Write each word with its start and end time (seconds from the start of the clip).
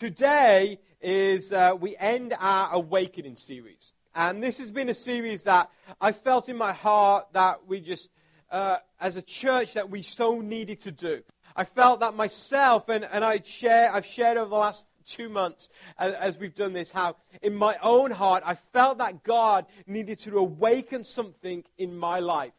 Today 0.00 0.78
is 1.02 1.52
uh, 1.52 1.72
we 1.78 1.94
end 1.98 2.34
our 2.40 2.72
awakening 2.72 3.36
series. 3.36 3.92
And 4.14 4.42
this 4.42 4.56
has 4.56 4.70
been 4.70 4.88
a 4.88 4.94
series 4.94 5.42
that 5.42 5.70
I 6.00 6.12
felt 6.12 6.48
in 6.48 6.56
my 6.56 6.72
heart 6.72 7.26
that 7.34 7.66
we 7.66 7.80
just, 7.80 8.08
uh, 8.50 8.78
as 8.98 9.16
a 9.16 9.20
church, 9.20 9.74
that 9.74 9.90
we 9.90 10.00
so 10.00 10.40
needed 10.40 10.80
to 10.80 10.90
do. 10.90 11.20
I 11.54 11.64
felt 11.64 12.00
that 12.00 12.14
myself, 12.14 12.88
and, 12.88 13.06
and 13.12 13.22
I'd 13.22 13.46
share, 13.46 13.94
I've 13.94 14.06
shared 14.06 14.38
over 14.38 14.48
the 14.48 14.56
last 14.56 14.86
two 15.04 15.28
months 15.28 15.68
as, 15.98 16.14
as, 16.14 16.38
we've 16.38 16.54
done 16.54 16.72
this, 16.72 16.90
how 16.90 17.16
in 17.42 17.54
my 17.54 17.76
own 17.82 18.10
heart 18.10 18.42
I 18.46 18.54
felt 18.72 18.96
that 18.98 19.22
God 19.22 19.66
needed 19.86 20.18
to 20.20 20.38
awaken 20.38 21.04
something 21.04 21.62
in 21.76 21.94
my 21.94 22.20
life. 22.20 22.54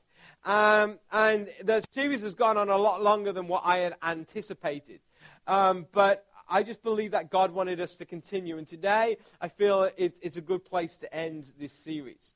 Um, 0.46 1.00
and 1.12 1.50
the 1.64 1.84
series 1.92 2.21
has 2.21 2.36
gone 2.36 2.58
on 2.58 2.70
a 2.70 2.78
lot 2.78 3.02
longer 3.02 3.34
than 3.34 3.48
what 3.48 3.64
I 3.66 3.80
had 3.80 3.96
anticipated. 4.04 5.00
Um, 5.48 5.88
but 5.92 6.28
I 6.52 6.63
just 6.63 6.83
believe 6.83 7.11
that 7.11 7.29
God 7.29 7.52
wanted 7.52 7.79
us 7.79 7.95
to 7.95 8.05
continue. 8.05 8.57
And 8.57 8.67
today, 8.67 9.15
I 9.39 9.48
feel 9.48 9.84
it, 9.95 10.17
it's 10.21 10.35
a 10.35 10.41
good 10.41 10.66
place 10.66 10.98
to 10.98 11.16
end 11.16 11.49
this 11.57 11.71
series. 11.71 12.34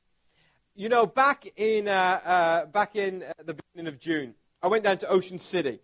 You 0.73 0.87
know, 0.87 1.05
back 1.05 1.45
in, 1.57 1.89
uh, 1.89 1.91
uh, 1.91 2.65
back 2.67 2.95
in 2.95 3.23
uh, 3.23 3.33
the 3.43 3.55
beginning 3.55 3.93
of 3.93 3.99
June, 3.99 4.33
I 4.63 4.67
went 4.67 4.85
down 4.85 4.99
to 4.99 5.09
Ocean 5.09 5.37
City 5.37 5.79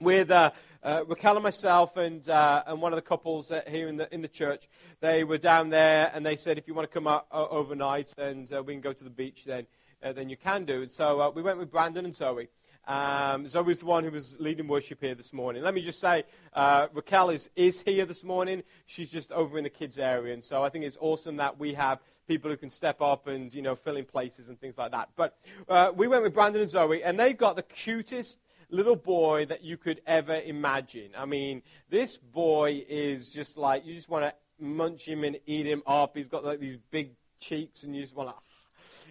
with 0.00 0.30
uh, 0.30 0.52
uh, 0.84 1.02
Raquel 1.08 1.34
and 1.34 1.42
myself 1.42 1.96
and, 1.96 2.28
uh, 2.28 2.62
and 2.64 2.80
one 2.80 2.92
of 2.92 2.96
the 2.96 3.02
couples 3.02 3.50
here 3.66 3.88
in 3.88 3.96
the, 3.96 4.14
in 4.14 4.22
the 4.22 4.28
church. 4.28 4.68
They 5.00 5.24
were 5.24 5.38
down 5.38 5.70
there 5.70 6.12
and 6.14 6.24
they 6.24 6.36
said, 6.36 6.58
if 6.58 6.68
you 6.68 6.74
want 6.74 6.88
to 6.88 6.94
come 6.94 7.08
out 7.08 7.26
overnight 7.32 8.14
and 8.18 8.48
we 8.64 8.72
can 8.72 8.80
go 8.80 8.92
to 8.92 9.02
the 9.02 9.10
beach, 9.10 9.44
then, 9.44 9.66
then 10.00 10.28
you 10.28 10.36
can 10.36 10.64
do. 10.64 10.82
And 10.82 10.92
so 10.92 11.32
we 11.34 11.42
went 11.42 11.58
with 11.58 11.72
Brandon 11.72 12.04
and 12.04 12.14
Zoe. 12.14 12.50
Um, 12.88 13.46
Zoe's 13.46 13.80
the 13.80 13.86
one 13.86 14.02
who 14.02 14.10
was 14.10 14.34
leading 14.40 14.66
worship 14.66 15.02
here 15.02 15.14
this 15.14 15.34
morning. 15.34 15.62
Let 15.62 15.74
me 15.74 15.82
just 15.82 16.00
say, 16.00 16.24
uh, 16.54 16.86
Raquel 16.94 17.28
is, 17.28 17.50
is 17.54 17.82
here 17.82 18.06
this 18.06 18.24
morning. 18.24 18.62
She's 18.86 19.10
just 19.10 19.30
over 19.30 19.58
in 19.58 19.64
the 19.64 19.70
kids' 19.70 19.98
area. 19.98 20.32
And 20.32 20.42
so 20.42 20.64
I 20.64 20.70
think 20.70 20.86
it's 20.86 20.96
awesome 20.98 21.36
that 21.36 21.58
we 21.58 21.74
have 21.74 21.98
people 22.26 22.50
who 22.50 22.56
can 22.56 22.70
step 22.70 23.02
up 23.02 23.26
and, 23.26 23.52
you 23.52 23.60
know, 23.60 23.76
fill 23.76 23.98
in 23.98 24.06
places 24.06 24.48
and 24.48 24.58
things 24.58 24.78
like 24.78 24.92
that. 24.92 25.10
But 25.16 25.36
uh, 25.68 25.92
we 25.94 26.08
went 26.08 26.22
with 26.22 26.32
Brandon 26.32 26.62
and 26.62 26.70
Zoe, 26.70 27.04
and 27.04 27.20
they've 27.20 27.36
got 27.36 27.56
the 27.56 27.62
cutest 27.62 28.38
little 28.70 28.96
boy 28.96 29.44
that 29.46 29.62
you 29.62 29.76
could 29.76 30.00
ever 30.06 30.36
imagine. 30.36 31.10
I 31.16 31.26
mean, 31.26 31.62
this 31.90 32.16
boy 32.16 32.86
is 32.88 33.30
just 33.30 33.58
like, 33.58 33.84
you 33.84 33.94
just 33.94 34.08
want 34.08 34.24
to 34.24 34.34
munch 34.58 35.06
him 35.06 35.24
and 35.24 35.38
eat 35.46 35.66
him 35.66 35.82
up. 35.86 36.16
He's 36.16 36.28
got 36.28 36.42
like 36.42 36.58
these 36.58 36.78
big 36.90 37.12
cheeks, 37.38 37.82
and 37.82 37.94
you 37.94 38.00
just 38.00 38.16
want 38.16 38.30
to 38.30 38.34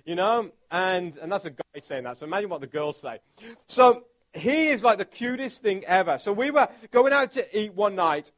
you 0.07 0.15
know? 0.15 0.49
And, 0.71 1.15
and 1.17 1.31
that's 1.31 1.45
a 1.45 1.51
guy 1.51 1.79
saying 1.81 2.05
that. 2.05 2.17
So 2.17 2.25
imagine 2.25 2.49
what 2.49 2.61
the 2.61 2.67
girls 2.67 2.97
say. 2.97 3.19
So 3.67 4.05
he 4.33 4.69
is 4.69 4.83
like 4.83 4.97
the 4.97 5.05
cutest 5.05 5.61
thing 5.61 5.83
ever. 5.85 6.17
So 6.17 6.33
we 6.33 6.49
were 6.49 6.69
going 6.91 7.13
out 7.13 7.33
to 7.33 7.59
eat 7.59 7.73
one 7.75 7.93
night. 7.93 8.31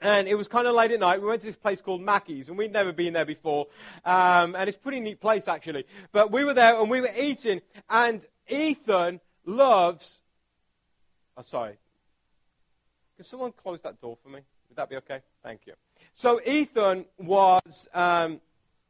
And 0.00 0.26
it 0.26 0.34
was 0.34 0.48
kind 0.48 0.66
of 0.66 0.74
late 0.74 0.90
at 0.90 0.98
night. 0.98 1.20
We 1.20 1.28
went 1.28 1.42
to 1.42 1.46
this 1.46 1.54
place 1.54 1.80
called 1.80 2.00
Macky's, 2.00 2.48
and 2.48 2.58
we'd 2.58 2.72
never 2.72 2.92
been 2.92 3.12
there 3.12 3.24
before. 3.24 3.68
Um, 4.04 4.56
and 4.56 4.68
it's 4.68 4.76
a 4.76 4.80
pretty 4.80 4.98
neat 4.98 5.20
place, 5.20 5.46
actually. 5.46 5.84
But 6.10 6.32
we 6.32 6.44
were 6.44 6.54
there, 6.54 6.80
and 6.80 6.90
we 6.90 7.00
were 7.00 7.12
eating, 7.16 7.60
and 7.88 8.26
Ethan 8.48 9.20
loves. 9.46 10.22
Oh, 11.36 11.42
sorry. 11.42 11.74
Can 13.14 13.24
someone 13.24 13.52
close 13.52 13.80
that 13.82 14.00
door 14.00 14.18
for 14.20 14.28
me? 14.28 14.40
Would 14.68 14.76
that 14.76 14.90
be 14.90 14.96
okay? 14.96 15.20
Thank 15.40 15.66
you. 15.66 15.74
So 16.14 16.40
Ethan 16.44 17.04
was. 17.18 17.88
Um, 17.94 18.40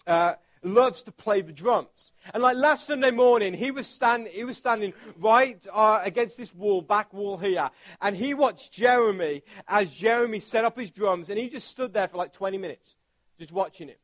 uh, 0.06 0.34
loves 0.62 1.02
to 1.02 1.12
play 1.12 1.40
the 1.40 1.52
drums. 1.52 2.12
And 2.32 2.42
like 2.42 2.56
last 2.56 2.86
Sunday 2.86 3.10
morning, 3.10 3.54
he 3.54 3.70
was, 3.70 3.86
stand, 3.86 4.28
he 4.28 4.44
was 4.44 4.56
standing 4.56 4.92
right 5.18 5.64
uh, 5.72 6.00
against 6.02 6.36
this 6.36 6.54
wall, 6.54 6.82
back 6.82 7.12
wall 7.12 7.36
here, 7.36 7.70
and 8.00 8.16
he 8.16 8.34
watched 8.34 8.72
Jeremy 8.72 9.42
as 9.68 9.92
Jeremy 9.92 10.40
set 10.40 10.64
up 10.64 10.78
his 10.78 10.90
drums, 10.90 11.30
and 11.30 11.38
he 11.38 11.48
just 11.48 11.68
stood 11.68 11.92
there 11.92 12.08
for 12.08 12.16
like 12.16 12.32
20 12.32 12.58
minutes, 12.58 12.96
just 13.38 13.52
watching 13.52 13.88
it. 13.88 13.98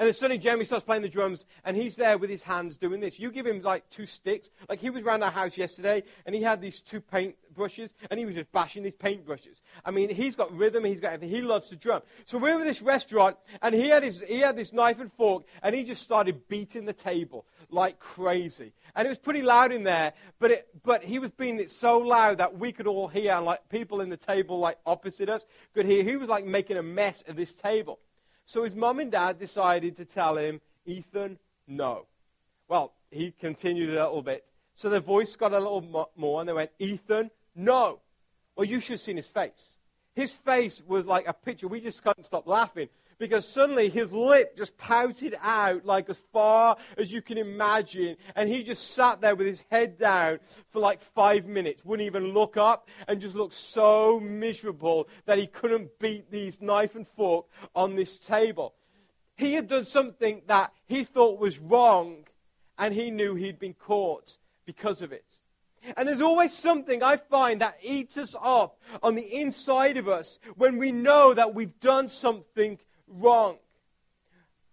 And 0.00 0.06
then 0.06 0.14
suddenly 0.14 0.38
Jeremy 0.38 0.64
starts 0.64 0.82
playing 0.82 1.02
the 1.02 1.10
drums, 1.10 1.44
and 1.62 1.76
he's 1.76 1.94
there 1.94 2.16
with 2.16 2.30
his 2.30 2.42
hands 2.42 2.78
doing 2.78 3.00
this. 3.00 3.20
You 3.20 3.30
give 3.30 3.46
him 3.46 3.60
like 3.60 3.86
two 3.90 4.06
sticks. 4.06 4.48
Like 4.66 4.80
he 4.80 4.88
was 4.88 5.04
around 5.04 5.22
our 5.22 5.30
house 5.30 5.58
yesterday, 5.58 6.04
and 6.24 6.34
he 6.34 6.40
had 6.40 6.62
these 6.62 6.80
two 6.80 7.02
paint 7.02 7.34
brushes, 7.60 7.94
and 8.10 8.18
he 8.18 8.24
was 8.24 8.34
just 8.34 8.50
bashing 8.52 8.82
these 8.82 8.94
paint 8.94 9.26
brushes. 9.26 9.60
I 9.84 9.90
mean, 9.90 10.08
he's 10.08 10.34
got 10.34 10.50
rhythm, 10.56 10.82
he's 10.82 10.98
got 10.98 11.12
everything. 11.12 11.36
He 11.36 11.42
loves 11.42 11.68
to 11.68 11.76
drum. 11.76 12.00
So 12.24 12.38
we 12.38 12.50
were 12.54 12.60
at 12.60 12.66
this 12.66 12.80
restaurant, 12.80 13.36
and 13.60 13.74
he 13.74 13.88
had, 13.88 14.02
his, 14.02 14.22
he 14.22 14.38
had 14.38 14.56
this 14.56 14.72
knife 14.72 14.98
and 14.98 15.12
fork, 15.12 15.44
and 15.62 15.74
he 15.74 15.84
just 15.84 16.02
started 16.02 16.48
beating 16.48 16.86
the 16.86 16.94
table 16.94 17.44
like 17.68 17.98
crazy. 17.98 18.72
And 18.96 19.04
it 19.04 19.10
was 19.10 19.18
pretty 19.18 19.42
loud 19.42 19.72
in 19.72 19.84
there, 19.84 20.14
but, 20.38 20.50
it, 20.50 20.68
but 20.82 21.04
he 21.04 21.18
was 21.18 21.30
being 21.32 21.60
it 21.60 21.70
so 21.70 21.98
loud 21.98 22.38
that 22.38 22.58
we 22.58 22.72
could 22.72 22.86
all 22.86 23.08
hear, 23.08 23.38
like 23.40 23.68
people 23.68 24.00
in 24.00 24.08
the 24.08 24.16
table 24.16 24.58
like 24.58 24.78
opposite 24.86 25.28
us 25.28 25.44
could 25.74 25.84
hear. 25.84 26.02
He 26.02 26.16
was 26.16 26.30
like 26.30 26.46
making 26.46 26.78
a 26.78 26.82
mess 26.82 27.22
of 27.28 27.36
this 27.36 27.52
table. 27.52 27.98
So 28.46 28.64
his 28.64 28.74
mum 28.74 29.00
and 29.00 29.12
dad 29.12 29.38
decided 29.38 29.96
to 29.96 30.06
tell 30.06 30.38
him, 30.38 30.62
Ethan, 30.86 31.38
no. 31.68 32.06
Well, 32.68 32.94
he 33.10 33.32
continued 33.38 33.90
a 33.90 34.04
little 34.04 34.22
bit. 34.22 34.46
So 34.80 34.88
their 34.88 35.00
voice 35.00 35.36
got 35.36 35.52
a 35.52 35.58
little 35.58 36.08
more, 36.16 36.40
and 36.40 36.48
they 36.48 36.54
went, 36.54 36.70
Ethan, 36.78 37.30
no. 37.54 38.00
Well, 38.56 38.66
you 38.66 38.80
should 38.80 38.94
have 38.94 39.00
seen 39.00 39.16
his 39.16 39.26
face. 39.26 39.76
His 40.14 40.32
face 40.32 40.82
was 40.86 41.06
like 41.06 41.26
a 41.26 41.32
picture. 41.32 41.68
We 41.68 41.80
just 41.80 42.02
couldn't 42.02 42.24
stop 42.24 42.46
laughing 42.46 42.88
because 43.18 43.46
suddenly 43.46 43.88
his 43.90 44.10
lip 44.10 44.56
just 44.56 44.76
pouted 44.76 45.36
out 45.40 45.84
like 45.84 46.08
as 46.10 46.18
far 46.32 46.76
as 46.96 47.12
you 47.12 47.22
can 47.22 47.38
imagine. 47.38 48.16
And 48.34 48.48
he 48.48 48.64
just 48.64 48.94
sat 48.94 49.20
there 49.20 49.36
with 49.36 49.46
his 49.46 49.62
head 49.70 49.98
down 49.98 50.40
for 50.70 50.80
like 50.80 51.00
five 51.00 51.46
minutes, 51.46 51.84
wouldn't 51.84 52.06
even 52.06 52.32
look 52.32 52.56
up, 52.56 52.88
and 53.06 53.20
just 53.20 53.36
looked 53.36 53.54
so 53.54 54.18
miserable 54.18 55.06
that 55.26 55.38
he 55.38 55.46
couldn't 55.46 55.98
beat 55.98 56.30
these 56.30 56.60
knife 56.60 56.96
and 56.96 57.06
fork 57.06 57.46
on 57.74 57.94
this 57.94 58.18
table. 58.18 58.74
He 59.36 59.54
had 59.54 59.68
done 59.68 59.84
something 59.84 60.42
that 60.48 60.72
he 60.86 61.04
thought 61.04 61.38
was 61.38 61.58
wrong, 61.58 62.24
and 62.78 62.92
he 62.92 63.10
knew 63.10 63.34
he'd 63.34 63.58
been 63.58 63.74
caught 63.74 64.38
because 64.66 65.02
of 65.02 65.12
it. 65.12 65.39
And 65.96 66.08
there's 66.08 66.20
always 66.20 66.52
something 66.52 67.02
I 67.02 67.16
find 67.16 67.60
that 67.60 67.78
eats 67.82 68.16
us 68.16 68.34
up 68.40 68.80
on 69.02 69.14
the 69.14 69.34
inside 69.34 69.96
of 69.96 70.08
us 70.08 70.38
when 70.56 70.76
we 70.76 70.92
know 70.92 71.34
that 71.34 71.54
we've 71.54 71.78
done 71.80 72.08
something 72.08 72.78
wrong? 73.08 73.56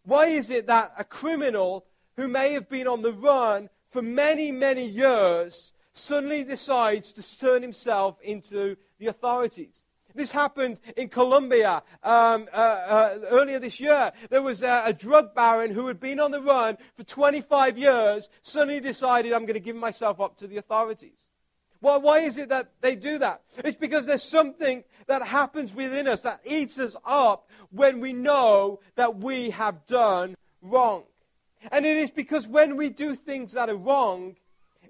Why 0.04 0.28
is 0.28 0.50
it 0.50 0.68
that 0.68 0.94
a 0.98 1.04
criminal 1.04 1.86
who 2.16 2.28
may 2.28 2.54
have 2.54 2.70
been 2.70 2.88
on 2.88 3.02
the 3.02 3.14
run 3.14 3.70
for 3.90 4.02
many, 4.02 4.52
many 4.52 4.86
years 4.86 5.74
suddenly 5.94 6.44
decides 6.44 7.12
to 7.14 7.38
turn 7.38 7.62
himself 7.62 8.18
into 8.22 8.78
the 9.00 9.08
authorities? 9.08 9.84
This 10.18 10.32
happened 10.32 10.80
in 10.98 11.10
Colombia 11.10 11.84
um, 12.02 12.48
uh, 12.52 12.56
uh, 12.56 13.20
earlier 13.30 13.60
this 13.60 13.80
year. 13.80 14.12
There 14.32 14.42
was 14.42 14.64
a, 14.64 14.82
a, 14.86 14.92
drug 14.92 15.36
baron 15.36 15.72
who 15.72 15.86
had 15.86 16.00
been 16.00 16.20
on 16.20 16.32
the 16.32 16.42
run 16.42 16.80
for 16.96 17.04
25 17.04 17.78
years, 17.78 18.28
suddenly 18.42 18.80
decided, 18.80 19.32
I'm 19.32 19.44
going 19.44 19.54
to 19.54 19.60
give 19.60 19.76
myself 19.76 20.20
up 20.20 20.36
to 20.38 20.48
the 20.48 20.58
authorities. 20.58 21.20
Well, 21.82 22.02
why 22.02 22.22
is 22.22 22.38
it 22.38 22.50
that 22.50 22.72
they 22.82 22.96
do 22.96 23.20
that? 23.20 23.44
It's 23.64 23.78
because 23.78 24.08
there's 24.08 24.24
something 24.24 24.84
that 25.06 25.22
happens 25.22 25.72
within 25.72 26.08
us 26.08 26.22
that 26.22 26.42
eats 26.44 26.80
us 26.80 26.96
up 27.06 27.48
when 27.70 28.00
we 28.00 28.12
know 28.12 28.80
that 28.96 29.18
we 29.18 29.52
have 29.52 29.86
done 29.86 30.36
wrong. 30.64 31.04
And 31.72 31.86
it 31.86 31.96
is 31.96 32.10
because 32.10 32.48
when 32.48 32.76
we 32.76 32.90
do 32.90 33.14
things 33.14 33.52
that 33.52 33.70
are 33.70 33.76
wrong, 33.76 34.36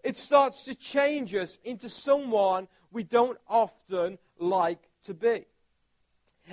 it 0.05 0.15
starts 0.15 0.63
to 0.63 0.75
change 0.75 1.35
us 1.35 1.57
into 1.65 1.89
someone 1.89 2.69
we 2.93 3.03
don't 3.03 3.37
often 3.49 4.17
like 4.39 4.86
to 5.07 5.13
be. 5.13 5.45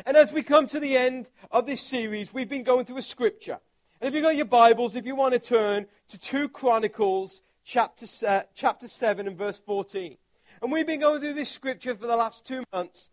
And 0.07 0.17
as 0.17 0.33
we 0.33 0.43
come 0.43 0.69
to 0.69 0.81
the 0.81 0.97
end 0.97 1.29
of 1.51 1.67
this 1.67 1.81
series, 1.81 2.33
we've 2.33 2.49
been 2.49 2.63
going 2.63 2.85
through 2.85 2.99
a 2.99 3.03
scripture. 3.03 3.59
And 4.01 4.09
if 4.09 4.15
you've 4.15 4.23
got 4.23 4.37
your 4.37 4.45
Bibles, 4.45 4.95
if 4.95 5.07
you 5.07 5.17
want 5.17 5.35
to 5.35 5.41
turn 5.41 5.87
to 6.09 6.19
2 6.19 6.49
Chronicles 6.51 7.43
chapter, 7.65 8.07
uh, 8.27 8.43
chapter 8.55 8.87
7 8.87 9.27
and 9.27 9.37
verse 9.37 9.59
14. 9.59 10.17
And 10.63 10.71
we've 10.71 10.87
been 10.87 11.01
going 11.01 11.21
through 11.21 11.35
this 11.35 11.51
scripture 11.51 11.97
for 11.97 12.07
the 12.07 12.17
last 12.17 12.45
two 12.45 12.63
months. 12.73 13.11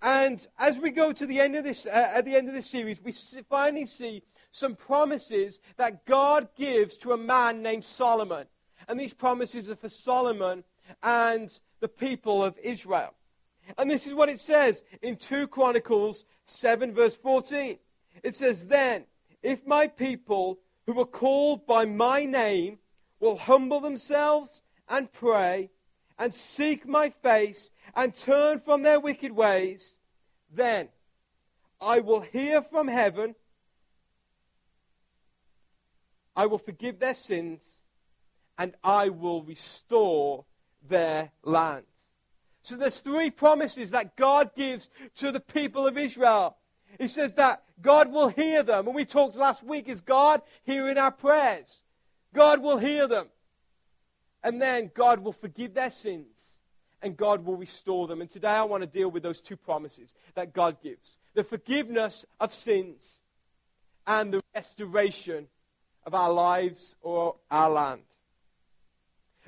And 0.00 0.46
as 0.58 0.78
we 0.78 0.90
go 0.90 1.12
to 1.12 1.26
the 1.26 1.40
end 1.40 1.56
of 1.56 1.64
this, 1.64 1.86
uh, 1.86 1.90
at 2.14 2.24
the 2.24 2.36
end 2.36 2.46
of 2.46 2.54
this 2.54 2.70
series, 2.70 3.02
we 3.02 3.12
finally 3.50 3.86
see 3.86 4.22
some 4.52 4.76
promises 4.76 5.58
that 5.76 6.06
God 6.06 6.48
gives 6.56 6.96
to 6.98 7.12
a 7.12 7.16
man 7.16 7.62
named 7.62 7.84
Solomon. 7.84 8.46
And 8.86 9.00
these 9.00 9.14
promises 9.14 9.68
are 9.70 9.76
for 9.76 9.88
Solomon 9.88 10.62
and 11.02 11.58
the 11.80 11.88
people 11.88 12.44
of 12.44 12.56
Israel. 12.62 13.14
And 13.78 13.90
this 13.90 14.06
is 14.06 14.14
what 14.14 14.28
it 14.28 14.40
says 14.40 14.82
in 15.02 15.16
2 15.16 15.48
Chronicles 15.48 16.24
7, 16.46 16.92
verse 16.92 17.16
14. 17.16 17.78
It 18.22 18.34
says, 18.34 18.66
Then, 18.66 19.04
if 19.42 19.66
my 19.66 19.86
people 19.86 20.58
who 20.86 20.98
are 21.00 21.06
called 21.06 21.66
by 21.66 21.84
my 21.84 22.24
name 22.24 22.78
will 23.20 23.36
humble 23.36 23.80
themselves 23.80 24.62
and 24.88 25.12
pray 25.12 25.70
and 26.18 26.32
seek 26.34 26.86
my 26.86 27.10
face 27.10 27.70
and 27.94 28.14
turn 28.14 28.60
from 28.60 28.82
their 28.82 29.00
wicked 29.00 29.32
ways, 29.32 29.96
then 30.52 30.88
I 31.80 32.00
will 32.00 32.20
hear 32.20 32.62
from 32.62 32.88
heaven, 32.88 33.34
I 36.36 36.46
will 36.46 36.58
forgive 36.58 36.98
their 36.98 37.14
sins, 37.14 37.62
and 38.58 38.74
I 38.82 39.08
will 39.08 39.42
restore 39.42 40.44
their 40.88 41.32
land. 41.42 41.84
So 42.64 42.76
there's 42.76 43.00
three 43.00 43.30
promises 43.30 43.90
that 43.90 44.16
God 44.16 44.54
gives 44.56 44.88
to 45.16 45.30
the 45.30 45.38
people 45.38 45.86
of 45.86 45.98
Israel. 45.98 46.56
He 46.98 47.08
says 47.08 47.34
that 47.34 47.62
God 47.82 48.10
will 48.10 48.28
hear 48.28 48.62
them. 48.62 48.86
And 48.86 48.96
we 48.96 49.04
talked 49.04 49.36
last 49.36 49.62
week, 49.62 49.86
is 49.86 50.00
God 50.00 50.40
hearing 50.62 50.96
our 50.96 51.10
prayers? 51.10 51.82
God 52.32 52.62
will 52.62 52.78
hear 52.78 53.06
them. 53.06 53.26
And 54.42 54.62
then 54.62 54.90
God 54.94 55.20
will 55.20 55.34
forgive 55.34 55.74
their 55.74 55.90
sins 55.90 56.60
and 57.02 57.18
God 57.18 57.44
will 57.44 57.56
restore 57.56 58.06
them. 58.06 58.22
And 58.22 58.30
today 58.30 58.48
I 58.48 58.62
want 58.62 58.82
to 58.82 58.86
deal 58.86 59.10
with 59.10 59.22
those 59.22 59.42
two 59.42 59.58
promises 59.58 60.14
that 60.34 60.54
God 60.54 60.80
gives 60.82 61.18
the 61.34 61.44
forgiveness 61.44 62.24
of 62.40 62.54
sins 62.54 63.20
and 64.06 64.32
the 64.32 64.40
restoration 64.54 65.48
of 66.06 66.14
our 66.14 66.32
lives 66.32 66.96
or 67.02 67.36
our 67.50 67.68
land. 67.68 68.04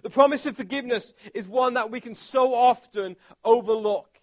The 0.06 0.10
promise 0.10 0.46
of 0.46 0.56
forgiveness 0.56 1.14
is 1.34 1.48
one 1.48 1.74
that 1.74 1.90
we 1.90 2.00
can 2.00 2.14
so 2.14 2.54
often 2.54 3.16
overlook. 3.44 4.20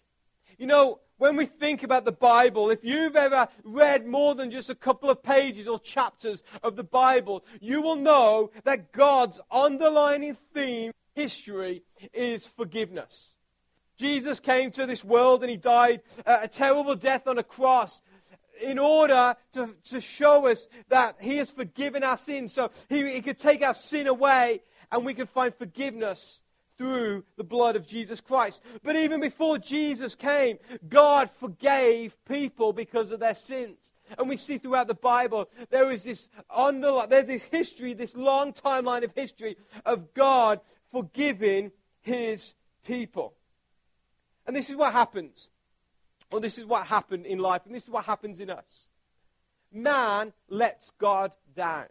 You 0.57 0.65
know, 0.65 1.01
when 1.17 1.35
we 1.35 1.45
think 1.45 1.83
about 1.83 2.05
the 2.05 2.13
Bible, 2.13 2.69
if 2.69 2.85
you've 2.85 3.17
ever 3.17 3.49
read 3.65 4.07
more 4.07 4.33
than 4.33 4.49
just 4.49 4.69
a 4.69 4.75
couple 4.75 5.09
of 5.09 5.21
pages 5.21 5.67
or 5.67 5.77
chapters 5.77 6.41
of 6.63 6.77
the 6.77 6.85
Bible, 6.85 7.43
you 7.59 7.81
will 7.81 7.97
know 7.97 8.51
that 8.63 8.93
God's 8.93 9.41
underlining 9.51 10.37
theme, 10.53 10.93
history, 11.15 11.83
is 12.13 12.47
forgiveness. 12.47 13.35
Jesus 13.97 14.39
came 14.39 14.71
to 14.71 14.85
this 14.85 15.03
world 15.03 15.41
and 15.41 15.49
he 15.49 15.57
died 15.57 15.99
a 16.25 16.47
terrible 16.47 16.95
death 16.95 17.27
on 17.27 17.37
a 17.39 17.43
cross 17.43 18.01
in 18.61 18.79
order 18.79 19.35
to, 19.51 19.75
to 19.89 19.99
show 19.99 20.47
us 20.47 20.69
that 20.87 21.17
he 21.19 21.35
has 21.37 21.51
forgiven 21.51 22.05
our 22.05 22.17
sins. 22.17 22.53
So 22.53 22.71
he, 22.87 23.11
he 23.11 23.21
could 23.21 23.37
take 23.37 23.61
our 23.61 23.73
sin 23.73 24.07
away 24.07 24.61
and 24.93 25.03
we 25.03 25.15
can 25.15 25.25
find 25.25 25.53
forgiveness 25.55 26.41
through 26.77 27.23
the 27.35 27.43
blood 27.43 27.75
of 27.75 27.85
Jesus 27.85 28.21
Christ. 28.21 28.61
But 28.83 28.95
even 28.95 29.19
before 29.19 29.57
Jesus 29.57 30.15
came, 30.15 30.59
God 30.87 31.29
forgave 31.31 32.15
people 32.25 32.73
because 32.73 33.11
of 33.11 33.19
their 33.19 33.35
sins. 33.35 33.91
And 34.17 34.29
we 34.29 34.37
see 34.37 34.57
throughout 34.57 34.87
the 34.87 34.93
Bible 34.93 35.49
there 35.69 35.89
is 35.91 36.03
this 36.03 36.29
underline, 36.49 37.09
there's 37.09 37.25
this 37.25 37.43
history, 37.43 37.93
this 37.93 38.15
long 38.15 38.53
timeline 38.53 39.03
of 39.03 39.11
history 39.15 39.57
of 39.85 40.13
God 40.13 40.61
forgiving 40.91 41.71
his 42.01 42.53
people. 42.85 43.33
And 44.45 44.55
this 44.55 44.69
is 44.69 44.75
what 44.75 44.93
happens. 44.93 45.49
Or 46.31 46.39
this 46.39 46.57
is 46.57 46.65
what 46.65 46.87
happened 46.87 47.25
in 47.25 47.39
life, 47.39 47.61
and 47.65 47.75
this 47.75 47.83
is 47.83 47.89
what 47.89 48.05
happens 48.05 48.39
in 48.39 48.49
us. 48.49 48.87
Man 49.71 50.33
lets 50.49 50.91
God 50.91 51.31
down. 51.55 51.85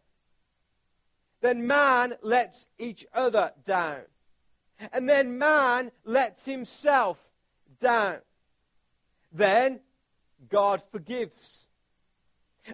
Then 1.43 1.67
man 1.67 2.15
lets 2.23 2.67
each 2.79 3.05
other 3.13 3.53
down. 3.65 4.03
And 4.93 5.09
then 5.09 5.39
man 5.39 5.91
lets 6.05 6.45
himself 6.45 7.19
down. 7.81 8.19
Then 9.33 9.81
God 10.49 10.83
forgives. 10.91 11.67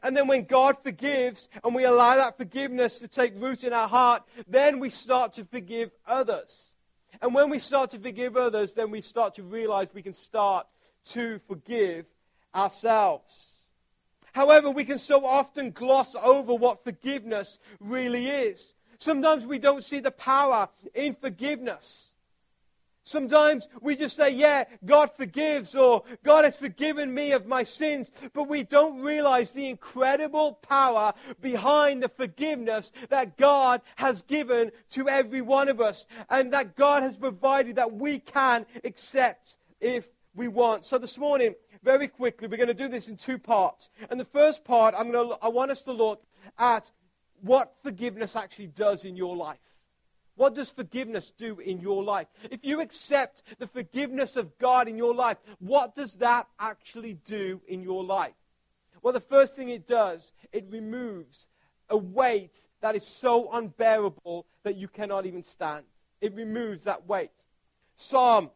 And 0.03 0.15
then 0.17 0.26
when 0.26 0.44
God 0.44 0.76
forgives 0.82 1.49
and 1.65 1.75
we 1.75 1.85
allow 1.85 2.17
that 2.17 2.37
forgiveness 2.37 2.99
to 2.99 3.09
take 3.09 3.32
root 3.37 3.65
in 3.65 3.73
our 3.73 3.88
heart, 3.88 4.23
then 4.47 4.79
we 4.79 4.91
start 4.91 5.32
to 5.35 5.44
forgive 5.44 5.91
others. 6.06 6.75
And 7.23 7.35
when 7.35 7.49
we 7.49 7.59
start 7.59 7.91
to 7.91 7.99
forgive 7.99 8.37
others, 8.37 8.75
then 8.75 8.91
we 8.91 9.00
start 9.00 9.35
to 9.37 9.43
realize 9.43 9.88
we 9.94 10.03
can 10.03 10.12
start 10.12 10.67
to 11.06 11.41
forgive 11.49 12.05
ourselves. 12.55 13.57
However, 14.38 14.70
we 14.70 14.85
can 14.85 14.99
so 14.99 15.26
often 15.26 15.73
gloss 15.73 16.14
over 16.14 16.55
what 16.55 16.85
forgiveness 16.85 17.58
really 17.81 18.29
is. 18.29 18.76
Sometimes 18.99 19.44
we 19.44 19.58
don't 19.58 19.82
see 19.82 19.99
the 19.99 20.12
power 20.12 20.69
in 20.94 21.17
forgiveness. 21.17 22.12
Sometimes 23.02 23.67
we 23.81 23.96
just 23.96 24.14
say, 24.14 24.31
yeah, 24.31 24.62
God 24.85 25.11
forgives, 25.17 25.75
or 25.75 26.05
God 26.23 26.44
has 26.44 26.56
forgiven 26.56 27.12
me 27.12 27.32
of 27.32 27.46
my 27.46 27.64
sins, 27.64 28.12
but 28.32 28.46
we 28.46 28.62
don't 28.62 29.00
realize 29.00 29.50
the 29.50 29.69
incredible 29.69 30.52
power 30.52 31.14
behind 31.41 32.00
the 32.00 32.08
forgiveness 32.08 32.93
that 33.08 33.38
God 33.38 33.81
has 33.96 34.23
given 34.23 34.70
to 34.91 35.08
every 35.08 35.41
one 35.41 35.69
of 35.69 35.81
us, 35.81 36.06
and 36.31 36.52
that 36.52 36.76
God 36.76 37.02
has 37.02 37.17
provided 37.17 37.75
that 37.75 37.93
we 37.93 38.20
can 38.20 38.67
accept 38.84 39.56
if 39.81 40.06
we 40.32 40.46
want. 40.46 40.84
So 40.84 40.99
this 40.99 41.19
morning, 41.19 41.56
very 41.88 42.06
quickly, 42.06 42.46
we're 42.49 42.58
going 42.58 42.69
to 42.69 42.75
do 42.75 42.87
this 42.87 43.08
in 43.08 43.17
two 43.17 43.38
parts. 43.38 43.88
And 44.11 44.20
the 44.20 44.26
first 44.26 44.62
part, 44.62 44.94
I'm 44.94 45.11
going 45.11 45.31
to, 45.31 45.37
I 45.43 45.49
want 45.49 45.70
us 45.70 45.81
to 45.85 45.93
look 45.93 46.23
at 46.58 46.90
what 47.40 47.73
forgiveness 47.82 48.37
actually 48.37 48.67
does 48.67 49.06
in 49.06 49.17
your 49.17 49.35
life. 49.35 49.56
What 50.37 50.55
does 50.55 50.69
forgiveness 50.69 51.31
do 51.31 51.58
in 51.61 51.81
your 51.81 52.05
life? 52.05 52.26
If 52.50 52.61
you 52.62 52.82
accept 52.82 53.43
the 53.58 53.67
forgiveness 53.67 54.37
of 54.37 54.58
God 54.58 54.87
in 54.87 54.99
your 54.99 55.14
life, 55.14 55.38
what 55.61 55.94
does 55.94 56.17
that 56.17 56.46
actually 56.61 57.14
do 57.25 57.62
in 57.67 57.82
your 57.82 58.05
life? 58.05 58.34
Well, 59.00 59.14
the 59.14 59.20
first 59.20 59.56
thing 59.56 59.70
it 59.70 59.87
does, 59.87 60.32
it 60.52 60.67
removes 60.69 61.49
a 61.88 61.96
weight 61.96 62.58
that 62.82 62.96
is 62.96 63.06
so 63.06 63.50
unbearable 63.50 64.44
that 64.62 64.76
you 64.76 64.88
cannot 64.88 65.25
even 65.25 65.43
stand. 65.43 65.87
It 66.20 66.34
removes 66.34 66.84
that 66.84 67.08
weight. 67.08 67.44
Psalm 67.96 68.50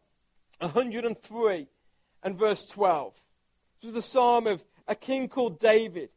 103 0.59 1.67
and 2.23 2.39
verse 2.39 2.67
12. 2.67 3.22
This 3.83 3.95
was 3.95 4.05
the 4.05 4.09
psalm 4.09 4.47
of 4.47 4.63
a 4.87 4.95
king 4.95 5.29
called 5.29 5.59
David. 5.59 6.11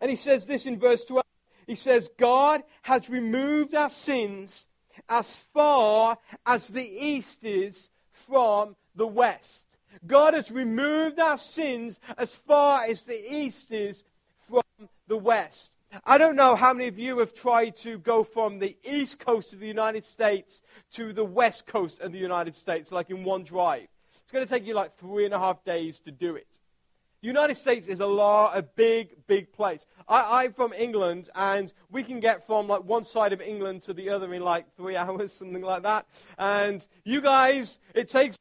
And 0.00 0.10
he 0.10 0.16
says 0.16 0.46
this 0.46 0.66
in 0.66 0.80
verse 0.80 1.04
12. 1.04 1.24
He 1.68 1.76
says, 1.76 2.10
God 2.18 2.64
has 2.82 3.08
removed 3.08 3.72
our 3.74 3.88
sins 3.88 4.66
as 5.08 5.36
far 5.36 6.18
as 6.44 6.66
the 6.66 6.82
east 6.82 7.44
is 7.44 7.90
from 8.10 8.74
the 8.96 9.06
west. 9.06 9.76
God 10.04 10.34
has 10.34 10.50
removed 10.50 11.20
our 11.20 11.38
sins 11.38 12.00
as 12.18 12.34
far 12.34 12.82
as 12.82 13.04
the 13.04 13.32
east 13.32 13.70
is 13.70 14.02
from 14.48 14.88
the 15.06 15.16
west. 15.16 15.72
I 16.04 16.18
don't 16.18 16.34
know 16.34 16.56
how 16.56 16.72
many 16.72 16.88
of 16.88 16.98
you 16.98 17.18
have 17.18 17.32
tried 17.32 17.76
to 17.76 17.96
go 17.98 18.24
from 18.24 18.58
the 18.58 18.76
east 18.82 19.20
coast 19.20 19.52
of 19.52 19.60
the 19.60 19.68
United 19.68 20.04
States 20.04 20.62
to 20.94 21.12
the 21.12 21.24
west 21.24 21.66
coast 21.66 22.00
of 22.00 22.10
the 22.10 22.18
United 22.18 22.56
States, 22.56 22.90
like 22.90 23.10
in 23.10 23.22
one 23.22 23.44
drive. 23.44 23.86
It's 24.20 24.32
going 24.32 24.44
to 24.44 24.52
take 24.52 24.66
you 24.66 24.74
like 24.74 24.96
three 24.96 25.24
and 25.24 25.32
a 25.32 25.38
half 25.38 25.62
days 25.62 26.00
to 26.00 26.10
do 26.10 26.34
it. 26.34 26.60
The 27.24 27.28
United 27.28 27.56
States 27.56 27.88
is 27.88 28.00
a, 28.00 28.06
law, 28.06 28.52
a 28.52 28.60
big, 28.60 29.16
big 29.26 29.50
place. 29.50 29.86
I, 30.06 30.44
am 30.44 30.52
from 30.52 30.74
England, 30.74 31.30
and 31.34 31.72
we 31.90 32.02
can 32.02 32.20
get 32.20 32.46
from 32.46 32.68
like 32.68 32.84
one 32.84 33.02
side 33.02 33.32
of 33.32 33.40
England 33.40 33.80
to 33.84 33.94
the 33.94 34.10
other 34.10 34.34
in 34.34 34.42
like 34.42 34.66
three 34.76 34.94
hours, 34.98 35.32
something 35.32 35.62
like 35.62 35.84
that. 35.84 36.06
And 36.36 36.86
you 37.02 37.22
guys, 37.22 37.78
it 37.94 38.10
takes 38.10 38.36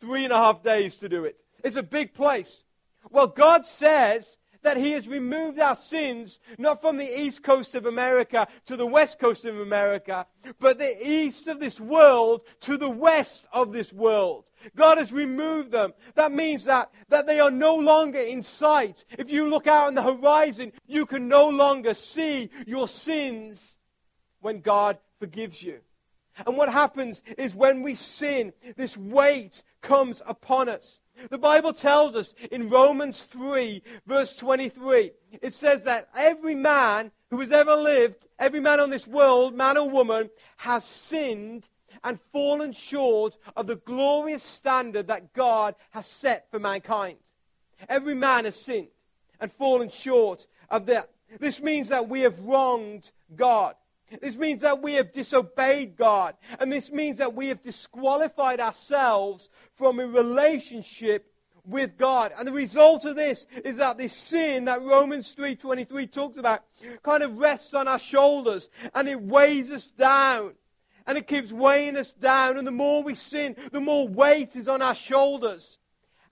three 0.00 0.22
and 0.22 0.32
a 0.32 0.36
half 0.36 0.62
days 0.62 0.94
to 0.98 1.08
do 1.08 1.24
it. 1.24 1.36
It's 1.64 1.74
a 1.74 1.82
big 1.82 2.14
place. 2.14 2.62
Well, 3.10 3.26
God 3.26 3.66
says 3.66 4.38
that 4.62 4.76
He 4.76 4.92
has 4.92 5.08
removed 5.08 5.58
our 5.58 5.76
sins, 5.76 6.40
not 6.58 6.80
from 6.80 6.96
the 6.96 7.20
east 7.20 7.42
coast 7.42 7.74
of 7.74 7.86
America 7.86 8.46
to 8.66 8.76
the 8.76 8.86
west 8.86 9.18
coast 9.18 9.44
of 9.44 9.60
America, 9.60 10.26
but 10.58 10.78
the 10.78 10.96
east 11.06 11.48
of 11.48 11.60
this 11.60 11.80
world 11.80 12.42
to 12.60 12.76
the 12.76 12.90
west 12.90 13.46
of 13.52 13.72
this 13.72 13.92
world. 13.92 14.50
God 14.76 14.98
has 14.98 15.12
removed 15.12 15.72
them. 15.72 15.92
That 16.14 16.32
means 16.32 16.64
that, 16.64 16.90
that 17.08 17.26
they 17.26 17.40
are 17.40 17.50
no 17.50 17.74
longer 17.74 18.18
in 18.18 18.42
sight. 18.42 19.04
If 19.18 19.30
you 19.30 19.48
look 19.48 19.66
out 19.66 19.88
on 19.88 19.94
the 19.94 20.02
horizon, 20.02 20.72
you 20.86 21.06
can 21.06 21.28
no 21.28 21.48
longer 21.48 21.94
see 21.94 22.50
your 22.66 22.88
sins 22.88 23.76
when 24.40 24.60
God 24.60 24.98
forgives 25.18 25.62
you. 25.62 25.80
And 26.46 26.56
what 26.56 26.72
happens 26.72 27.22
is 27.36 27.54
when 27.54 27.82
we 27.82 27.94
sin, 27.94 28.52
this 28.76 28.96
weight 28.96 29.62
comes 29.82 30.22
upon 30.26 30.68
us. 30.68 31.01
The 31.30 31.38
Bible 31.38 31.72
tells 31.72 32.14
us 32.14 32.34
in 32.50 32.68
Romans 32.68 33.24
3, 33.24 33.82
verse 34.06 34.36
23, 34.36 35.12
it 35.40 35.54
says 35.54 35.84
that 35.84 36.08
every 36.16 36.54
man 36.54 37.10
who 37.30 37.40
has 37.40 37.52
ever 37.52 37.74
lived, 37.74 38.26
every 38.38 38.60
man 38.60 38.80
on 38.80 38.90
this 38.90 39.06
world, 39.06 39.54
man 39.54 39.78
or 39.78 39.88
woman, 39.88 40.30
has 40.58 40.84
sinned 40.84 41.68
and 42.04 42.18
fallen 42.32 42.72
short 42.72 43.36
of 43.56 43.66
the 43.66 43.76
glorious 43.76 44.42
standard 44.42 45.06
that 45.06 45.32
God 45.32 45.74
has 45.90 46.06
set 46.06 46.50
for 46.50 46.58
mankind. 46.58 47.18
Every 47.88 48.14
man 48.14 48.44
has 48.44 48.56
sinned 48.56 48.88
and 49.40 49.52
fallen 49.52 49.88
short 49.88 50.46
of 50.70 50.86
that. 50.86 51.10
This 51.38 51.60
means 51.60 51.88
that 51.88 52.08
we 52.08 52.20
have 52.20 52.38
wronged 52.40 53.10
God. 53.34 53.74
This 54.20 54.36
means 54.36 54.62
that 54.62 54.82
we 54.82 54.94
have 54.94 55.12
disobeyed 55.12 55.96
God. 55.96 56.34
And 56.58 56.72
this 56.72 56.90
means 56.90 57.18
that 57.18 57.34
we 57.34 57.48
have 57.48 57.62
disqualified 57.62 58.60
ourselves 58.60 59.48
from 59.74 60.00
a 60.00 60.06
relationship 60.06 61.32
with 61.64 61.96
God. 61.96 62.32
And 62.36 62.46
the 62.46 62.52
result 62.52 63.04
of 63.04 63.16
this 63.16 63.46
is 63.64 63.76
that 63.76 63.98
this 63.98 64.12
sin 64.12 64.64
that 64.64 64.82
Romans 64.82 65.34
3:23 65.34 66.06
talks 66.06 66.36
about 66.36 66.64
kind 67.02 67.22
of 67.22 67.38
rests 67.38 67.74
on 67.74 67.86
our 67.88 67.98
shoulders 67.98 68.68
and 68.94 69.08
it 69.08 69.20
weighs 69.20 69.70
us 69.70 69.86
down. 69.86 70.54
And 71.06 71.18
it 71.18 71.26
keeps 71.26 71.52
weighing 71.52 71.96
us 71.96 72.12
down 72.12 72.58
and 72.58 72.66
the 72.66 72.72
more 72.72 73.02
we 73.02 73.14
sin, 73.14 73.56
the 73.72 73.80
more 73.80 74.06
weight 74.06 74.54
is 74.54 74.68
on 74.68 74.82
our 74.82 74.94
shoulders. 74.94 75.78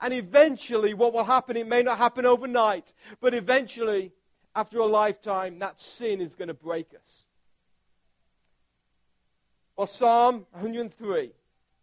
And 0.00 0.14
eventually 0.14 0.94
what 0.94 1.12
will 1.12 1.24
happen, 1.24 1.56
it 1.56 1.66
may 1.66 1.82
not 1.82 1.98
happen 1.98 2.24
overnight, 2.24 2.94
but 3.20 3.34
eventually 3.34 4.12
after 4.54 4.78
a 4.78 4.86
lifetime 4.86 5.58
that 5.58 5.78
sin 5.78 6.20
is 6.20 6.34
going 6.34 6.48
to 6.48 6.54
break 6.54 6.94
us. 6.94 7.26
Well, 9.76 9.86
Psalm 9.86 10.46
103, 10.52 11.30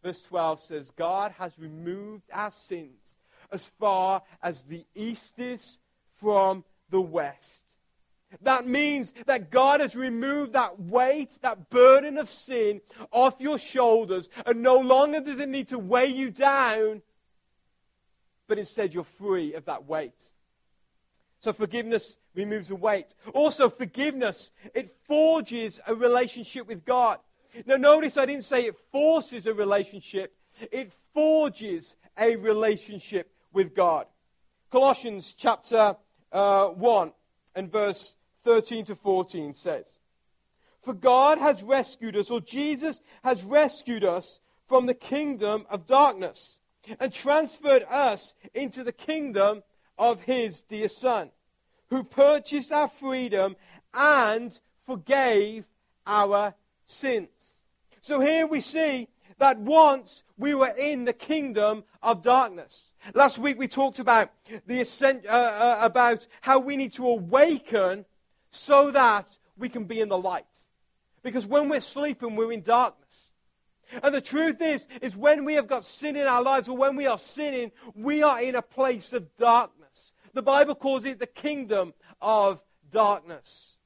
verse 0.04 0.22
12 0.24 0.60
says, 0.62 0.92
God 0.96 1.34
has 1.40 1.58
removed 1.58 2.30
our 2.32 2.52
sins 2.52 3.18
as 3.52 3.66
far 3.80 4.22
as 4.42 4.64
the 4.64 4.86
east 4.94 5.40
is 5.40 5.80
from 6.20 6.64
the 6.90 7.02
west. 7.02 7.64
That 8.42 8.68
means 8.68 9.14
that 9.26 9.52
God 9.52 9.80
has 9.80 9.96
removed 9.96 10.54
that 10.54 10.80
weight, 10.80 11.38
that 11.42 11.70
burden 11.70 12.18
of 12.18 12.30
sin 12.30 12.82
off 13.12 13.40
your 13.40 13.58
shoulders, 13.58 14.30
and 14.46 14.62
no 14.62 14.78
longer 14.78 15.22
does 15.22 15.40
it 15.40 15.50
need 15.50 15.70
to 15.70 15.80
weigh 15.80 16.08
you 16.08 16.30
down, 16.30 17.02
but 18.48 18.60
instead 18.60 18.94
you're 18.94 19.06
free 19.06 19.54
of 19.54 19.66
that 19.66 19.86
weight. 19.86 20.22
So 21.40 21.54
forgiveness 21.54 22.18
removes 22.36 22.68
the 22.68 22.76
weight. 22.76 23.16
Also, 23.34 23.70
forgiveness, 23.70 24.52
it 24.74 24.96
forges 25.08 25.80
a 25.88 25.96
relationship 25.96 26.68
with 26.68 26.84
God. 26.84 27.20
Now, 27.66 27.78
notice 27.78 28.18
I 28.18 28.26
didn't 28.26 28.46
say 28.46 28.66
it 28.66 28.76
forces 28.92 29.48
a 29.48 29.54
relationship, 29.54 30.36
it 30.72 30.92
forges 31.14 31.96
a 32.18 32.36
relationship 32.36 33.32
with 33.54 33.76
God. 33.76 34.06
Colossians 34.72 35.34
chapter 35.38 35.96
uh, 36.32 36.68
1 36.68 37.12
and 37.56 37.72
verse 37.72 38.16
13 38.44 38.86
to 38.86 38.96
14 38.96 39.54
says, 39.54 40.00
For 40.82 40.94
God 40.94 41.38
has 41.38 41.64
rescued 41.64 42.16
us, 42.16 42.30
or 42.30 42.42
Jesus 42.42 43.02
has 43.24 43.44
rescued 43.44 44.04
us 44.04 44.40
from 44.68 44.86
the 44.86 44.94
kingdom 44.94 45.66
of 45.70 45.86
darkness 45.86 46.60
and 47.00 47.12
transferred 47.12 47.84
us 47.90 48.36
into 48.54 48.84
the 48.84 48.92
kingdom 48.92 49.64
of 49.98 50.22
his 50.22 50.62
dear 50.62 50.90
Son, 50.90 51.32
who 51.90 52.04
purchased 52.04 52.72
our 52.72 52.88
freedom 52.88 53.56
and 53.94 54.60
forgave 54.86 55.66
our 56.06 56.54
sins. 56.88 57.30
So 58.02 58.20
here 58.20 58.48
we 58.48 58.62
see 58.62 59.08
that 59.38 59.60
once 59.60 60.24
we 60.38 60.56
were 60.56 60.74
in 60.78 61.06
the 61.06 61.14
kingdom 61.14 61.84
of 62.02 62.24
darkness. 62.24 62.94
Last 63.14 63.38
week 63.38 63.60
we 63.60 63.68
talked 63.68 64.00
about 64.00 64.32
the 64.66 64.82
ascent, 64.82 65.26
uh, 65.28 65.30
uh, 65.30 65.80
about 65.82 66.26
how 66.42 66.60
we 66.60 66.76
need 66.76 66.94
to 66.94 67.06
awaken 67.06 68.06
so 68.50 68.92
that 68.92 69.38
we 69.58 69.70
can 69.70 69.86
be 69.86 70.02
in 70.02 70.10
the 70.10 70.18
light. 70.18 70.46
Because 71.22 71.46
when 71.46 71.70
we're 71.70 71.82
sleeping, 71.82 72.36
we're 72.36 72.52
in 72.52 72.62
darkness. 72.62 73.32
And 74.04 74.14
the 74.14 74.22
truth 74.22 74.62
is, 74.62 74.88
is 75.02 75.16
when 75.16 75.46
we 75.46 75.54
have 75.54 75.68
got 75.68 75.84
sin 75.84 76.16
in 76.16 76.28
our 76.28 76.42
lives, 76.42 76.68
or 76.68 76.76
when 76.76 76.96
we 76.96 77.08
are 77.08 77.18
sinning, 77.18 77.72
we 77.96 78.22
are 78.22 78.42
in 78.42 78.56
a 78.56 78.62
place 78.62 79.14
of 79.14 79.36
darkness. 79.38 80.14
The 80.34 80.42
Bible 80.42 80.76
calls 80.76 81.06
it 81.06 81.20
the 81.20 81.28
kingdom 81.28 81.94
of 82.22 82.62
darkness. 82.92 83.78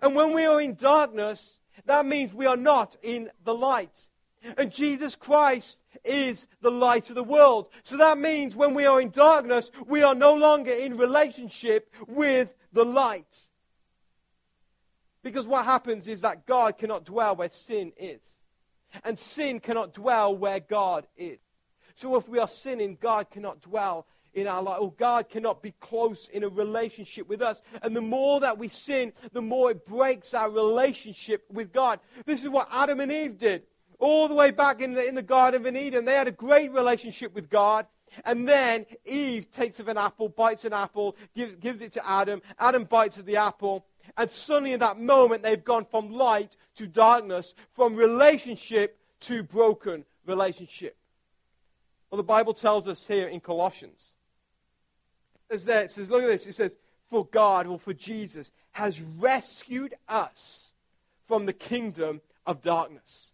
And 0.00 0.14
when 0.14 0.32
we 0.32 0.46
are 0.46 0.60
in 0.60 0.74
darkness, 0.74 1.58
that 1.86 2.06
means 2.06 2.32
we 2.32 2.46
are 2.46 2.56
not 2.56 2.96
in 3.02 3.30
the 3.44 3.54
light. 3.54 4.08
And 4.56 4.72
Jesus 4.72 5.14
Christ 5.14 5.80
is 6.04 6.48
the 6.60 6.70
light 6.70 7.08
of 7.08 7.14
the 7.14 7.22
world. 7.22 7.68
So 7.82 7.96
that 7.98 8.18
means 8.18 8.56
when 8.56 8.74
we 8.74 8.86
are 8.86 9.00
in 9.00 9.10
darkness, 9.10 9.70
we 9.86 10.02
are 10.02 10.14
no 10.14 10.34
longer 10.34 10.72
in 10.72 10.96
relationship 10.96 11.92
with 12.08 12.52
the 12.72 12.84
light. 12.84 13.48
Because 15.22 15.46
what 15.46 15.64
happens 15.64 16.08
is 16.08 16.22
that 16.22 16.46
God 16.46 16.76
cannot 16.76 17.04
dwell 17.04 17.36
where 17.36 17.50
sin 17.50 17.92
is. 17.96 18.40
And 19.04 19.18
sin 19.18 19.60
cannot 19.60 19.94
dwell 19.94 20.36
where 20.36 20.60
God 20.60 21.06
is. 21.16 21.38
So 21.94 22.16
if 22.16 22.28
we 22.28 22.38
are 22.38 22.48
sinning, 22.48 22.98
God 23.00 23.30
cannot 23.30 23.60
dwell 23.60 24.06
in 24.34 24.46
our 24.46 24.62
life, 24.62 24.78
or 24.80 24.92
God 24.92 25.28
cannot 25.28 25.62
be 25.62 25.74
close 25.80 26.28
in 26.28 26.44
a 26.44 26.48
relationship 26.48 27.28
with 27.28 27.42
us. 27.42 27.62
And 27.82 27.94
the 27.94 28.00
more 28.00 28.40
that 28.40 28.58
we 28.58 28.68
sin, 28.68 29.12
the 29.32 29.42
more 29.42 29.70
it 29.70 29.84
breaks 29.84 30.34
our 30.34 30.50
relationship 30.50 31.44
with 31.50 31.72
God. 31.72 32.00
This 32.24 32.42
is 32.42 32.48
what 32.48 32.68
Adam 32.70 33.00
and 33.00 33.12
Eve 33.12 33.38
did. 33.38 33.62
All 33.98 34.28
the 34.28 34.34
way 34.34 34.50
back 34.50 34.80
in 34.80 34.94
the, 34.94 35.06
in 35.06 35.14
the 35.14 35.22
Garden 35.22 35.66
of 35.66 35.76
Eden, 35.76 36.04
they 36.04 36.14
had 36.14 36.28
a 36.28 36.32
great 36.32 36.72
relationship 36.72 37.34
with 37.34 37.50
God. 37.50 37.86
And 38.24 38.46
then 38.48 38.84
Eve 39.04 39.50
takes 39.50 39.80
of 39.80 39.88
an 39.88 39.96
apple, 39.96 40.28
bites 40.28 40.64
an 40.64 40.72
apple, 40.72 41.16
gives, 41.34 41.56
gives 41.56 41.80
it 41.80 41.92
to 41.92 42.08
Adam. 42.08 42.42
Adam 42.58 42.84
bites 42.84 43.18
of 43.18 43.26
the 43.26 43.36
apple. 43.36 43.86
And 44.16 44.30
suddenly, 44.30 44.72
in 44.72 44.80
that 44.80 44.98
moment, 44.98 45.42
they've 45.42 45.64
gone 45.64 45.86
from 45.86 46.10
light 46.10 46.56
to 46.76 46.86
darkness, 46.86 47.54
from 47.72 47.96
relationship 47.96 48.98
to 49.20 49.42
broken 49.42 50.04
relationship. 50.26 50.96
Well, 52.10 52.18
the 52.18 52.24
Bible 52.24 52.52
tells 52.52 52.88
us 52.88 53.06
here 53.06 53.28
in 53.28 53.40
Colossians 53.40 54.16
it 55.52 55.90
says, 55.90 56.10
look 56.10 56.22
at 56.22 56.28
this. 56.28 56.46
It 56.46 56.54
says, 56.54 56.76
for 57.10 57.26
God, 57.26 57.66
or 57.66 57.78
for 57.78 57.92
Jesus, 57.92 58.50
has 58.72 59.00
rescued 59.00 59.94
us 60.08 60.72
from 61.28 61.46
the 61.46 61.52
kingdom 61.52 62.20
of 62.46 62.62
darkness. 62.62 63.32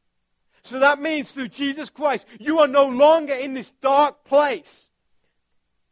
So 0.62 0.80
that 0.80 1.00
means 1.00 1.32
through 1.32 1.48
Jesus 1.48 1.88
Christ, 1.88 2.26
you 2.38 2.58
are 2.58 2.68
no 2.68 2.86
longer 2.86 3.34
in 3.34 3.54
this 3.54 3.70
dark 3.80 4.24
place. 4.24 4.90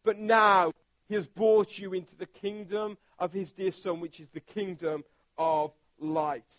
But 0.05 0.19
now 0.19 0.73
he 1.09 1.15
has 1.15 1.27
brought 1.27 1.79
you 1.79 1.95
into 1.95 2.17
the 2.17 2.27
kingdom 2.27 2.99
of 3.19 3.33
his 3.33 3.53
dear 3.53 3.71
Son, 3.71 4.01
which 4.01 4.21
is 4.21 4.29
the 4.29 4.41
kingdom 4.41 5.05
of 5.39 5.73
light. 5.99 6.55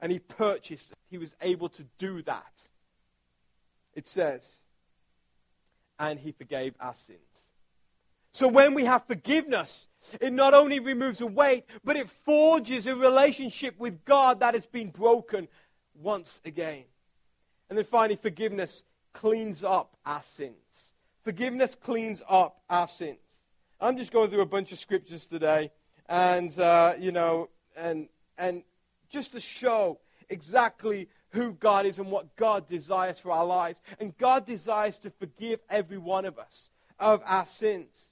And 0.00 0.10
he 0.10 0.18
purchased, 0.18 0.92
he 1.10 1.18
was 1.18 1.34
able 1.40 1.68
to 1.70 1.84
do 1.98 2.22
that. 2.22 2.68
It 3.94 4.08
says, 4.08 4.62
and 5.98 6.18
he 6.18 6.32
forgave 6.32 6.74
our 6.80 6.94
sins. 6.94 7.51
So 8.32 8.48
when 8.48 8.74
we 8.74 8.84
have 8.86 9.06
forgiveness, 9.06 9.88
it 10.20 10.32
not 10.32 10.54
only 10.54 10.80
removes 10.80 11.20
a 11.20 11.26
weight, 11.26 11.64
but 11.84 11.96
it 11.96 12.08
forges 12.08 12.86
a 12.86 12.96
relationship 12.96 13.78
with 13.78 14.04
God 14.04 14.40
that 14.40 14.54
has 14.54 14.66
been 14.66 14.88
broken 14.90 15.48
once 15.94 16.40
again. 16.44 16.84
And 17.68 17.78
then 17.78 17.84
finally, 17.84 18.16
forgiveness 18.16 18.84
cleans 19.12 19.62
up 19.62 19.96
our 20.04 20.22
sins. 20.22 20.94
Forgiveness 21.24 21.74
cleans 21.74 22.22
up 22.28 22.62
our 22.68 22.88
sins. 22.88 23.18
I'm 23.80 23.96
just 23.96 24.12
going 24.12 24.30
through 24.30 24.40
a 24.40 24.46
bunch 24.46 24.72
of 24.72 24.78
scriptures 24.78 25.26
today, 25.26 25.70
and 26.08 26.58
uh, 26.58 26.94
you 26.98 27.12
know, 27.12 27.48
and 27.76 28.08
and 28.38 28.62
just 29.08 29.32
to 29.32 29.40
show 29.40 29.98
exactly 30.28 31.08
who 31.30 31.52
God 31.52 31.86
is 31.86 31.98
and 31.98 32.10
what 32.10 32.36
God 32.36 32.66
desires 32.66 33.18
for 33.18 33.30
our 33.32 33.44
lives. 33.44 33.80
And 33.98 34.16
God 34.18 34.46
desires 34.46 34.98
to 34.98 35.10
forgive 35.10 35.60
every 35.68 35.98
one 35.98 36.24
of 36.24 36.38
us 36.38 36.70
of 36.98 37.22
our 37.24 37.46
sins. 37.46 38.11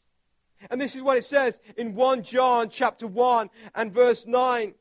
And 0.69 0.81
this 0.81 0.95
is 0.95 1.03
what 1.03 1.17
it 1.17 1.25
says 1.25 1.59
in 1.77 1.95
1 1.95 2.23
John 2.23 2.69
chapter 2.69 3.07
1 3.07 3.49
and 3.75 3.93
verse 3.93 4.27
9. 4.27 4.75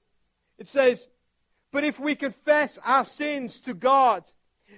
It 0.58 0.68
says, 0.68 1.08
But 1.72 1.84
if 1.84 2.00
we 2.00 2.16
confess 2.16 2.78
our 2.84 3.06
sins 3.06 3.60
to 3.62 3.74
God, 3.74 4.30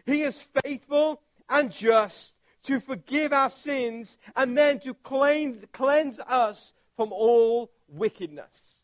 he 0.05 0.21
is 0.21 0.45
faithful 0.63 1.21
and 1.49 1.71
just 1.71 2.35
to 2.63 2.79
forgive 2.79 3.33
our 3.33 3.49
sins 3.49 4.17
and 4.35 4.57
then 4.57 4.79
to 4.81 4.93
cleanse, 4.93 5.65
cleanse 5.71 6.19
us 6.19 6.73
from 6.95 7.11
all 7.11 7.71
wickedness. 7.87 8.77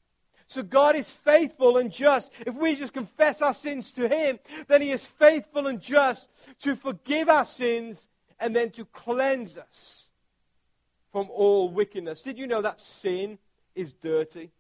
So 0.48 0.64
God 0.64 0.96
is 0.96 1.12
faithful 1.12 1.78
and 1.78 1.92
just. 1.92 2.32
If 2.46 2.56
we 2.56 2.76
just 2.76 2.94
confess 2.94 3.42
our 3.42 3.54
sins 3.54 3.92
to 3.92 4.08
Him, 4.08 4.40
then 4.68 4.82
He 4.82 4.92
is 4.92 5.06
faithful 5.06 5.68
and 5.68 5.82
just 5.82 6.30
to 6.62 6.76
forgive 6.76 7.30
our 7.30 7.46
sins 7.46 8.08
and 8.40 8.56
then 8.56 8.72
to 8.72 8.86
cleanse 8.86 9.58
us 9.58 10.07
from 11.18 11.32
all 11.32 11.68
wickedness. 11.68 12.22
Did 12.22 12.38
you 12.38 12.46
know 12.46 12.62
that 12.62 12.80
sin 12.80 13.40
is 13.74 13.92
dirty? 13.92 14.52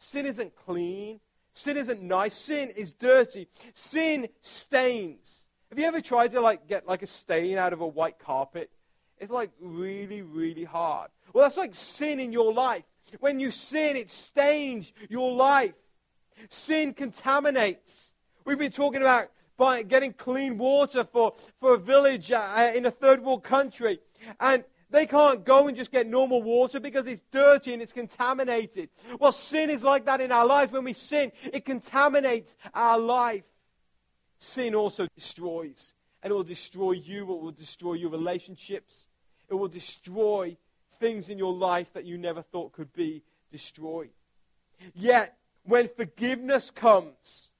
Sin 0.00 0.26
isn't 0.26 0.56
clean. 0.56 1.20
Sin 1.52 1.76
isn't 1.76 2.02
nice. 2.02 2.34
Sin 2.34 2.70
is 2.70 2.92
dirty. 2.92 3.46
Sin 3.74 4.28
stains. 4.42 5.44
Have 5.70 5.78
you 5.78 5.84
ever 5.84 6.00
tried 6.00 6.32
to 6.32 6.40
like 6.40 6.66
get 6.66 6.88
like 6.88 7.04
a 7.04 7.06
stain 7.06 7.58
out 7.58 7.72
of 7.72 7.80
a 7.80 7.86
white 7.86 8.18
carpet? 8.18 8.72
It's 9.20 9.30
like 9.30 9.52
really, 9.60 10.22
really 10.22 10.64
hard. 10.64 11.10
Well, 11.32 11.44
that's 11.44 11.56
like 11.56 11.76
sin 11.76 12.18
in 12.18 12.32
your 12.32 12.52
life. 12.52 12.82
When 13.20 13.38
you 13.38 13.52
sin, 13.52 13.94
it 13.94 14.10
stains 14.10 14.92
your 15.08 15.30
life. 15.30 15.74
Sin 16.48 16.92
contaminates. 16.92 18.14
We've 18.44 18.58
been 18.58 18.72
talking 18.72 19.00
about 19.00 19.28
by 19.56 19.84
getting 19.84 20.12
clean 20.12 20.58
water 20.58 21.04
for, 21.04 21.34
for 21.60 21.74
a 21.74 21.78
village 21.78 22.32
uh, 22.32 22.72
in 22.74 22.84
a 22.84 22.90
third 22.90 23.22
world 23.22 23.44
country. 23.44 24.00
And 24.40 24.64
they 24.90 25.06
can't 25.06 25.44
go 25.44 25.68
and 25.68 25.76
just 25.76 25.90
get 25.90 26.06
normal 26.06 26.42
water 26.42 26.80
because 26.80 27.06
it's 27.06 27.20
dirty 27.30 27.72
and 27.72 27.82
it's 27.82 27.92
contaminated. 27.92 28.88
Well, 29.20 29.32
sin 29.32 29.70
is 29.70 29.82
like 29.82 30.06
that 30.06 30.20
in 30.20 30.32
our 30.32 30.46
lives. 30.46 30.72
When 30.72 30.84
we 30.84 30.94
sin, 30.94 31.32
it 31.52 31.64
contaminates 31.64 32.56
our 32.74 32.98
life. 32.98 33.44
Sin 34.38 34.74
also 34.74 35.06
destroys. 35.14 35.94
And 36.22 36.30
it 36.30 36.34
will 36.34 36.42
destroy 36.42 36.92
you, 36.92 37.22
it 37.22 37.26
will 37.26 37.52
destroy 37.52 37.94
your 37.94 38.10
relationships, 38.10 39.08
it 39.48 39.54
will 39.54 39.68
destroy 39.68 40.56
things 40.98 41.30
in 41.30 41.38
your 41.38 41.52
life 41.52 41.92
that 41.92 42.04
you 42.04 42.18
never 42.18 42.42
thought 42.42 42.72
could 42.72 42.92
be 42.92 43.22
destroyed. 43.52 44.10
Yet, 44.94 45.36
when 45.62 45.88
forgiveness 45.88 46.70
comes, 46.70 47.52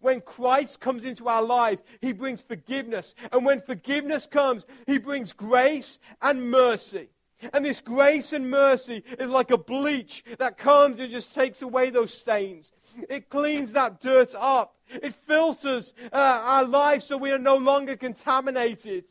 when 0.00 0.20
Christ 0.20 0.80
comes 0.80 1.04
into 1.04 1.28
our 1.28 1.42
lives, 1.42 1.82
he 2.00 2.12
brings 2.12 2.40
forgiveness. 2.40 3.14
And 3.32 3.44
when 3.44 3.60
forgiveness 3.60 4.26
comes, 4.26 4.66
he 4.86 4.98
brings 4.98 5.32
grace 5.32 5.98
and 6.22 6.50
mercy. 6.50 7.08
And 7.52 7.64
this 7.64 7.80
grace 7.80 8.32
and 8.32 8.50
mercy 8.50 9.02
is 9.18 9.28
like 9.28 9.50
a 9.50 9.58
bleach 9.58 10.24
that 10.38 10.56
comes 10.56 11.00
and 11.00 11.10
just 11.10 11.34
takes 11.34 11.60
away 11.62 11.90
those 11.90 12.12
stains. 12.12 12.72
It 13.10 13.28
cleans 13.28 13.72
that 13.74 14.00
dirt 14.00 14.34
up. 14.34 14.76
It 14.88 15.14
filters 15.14 15.92
uh, 16.12 16.16
our 16.16 16.64
lives 16.64 17.04
so 17.04 17.16
we 17.16 17.32
are 17.32 17.38
no 17.38 17.56
longer 17.56 17.96
contaminated. 17.96 19.04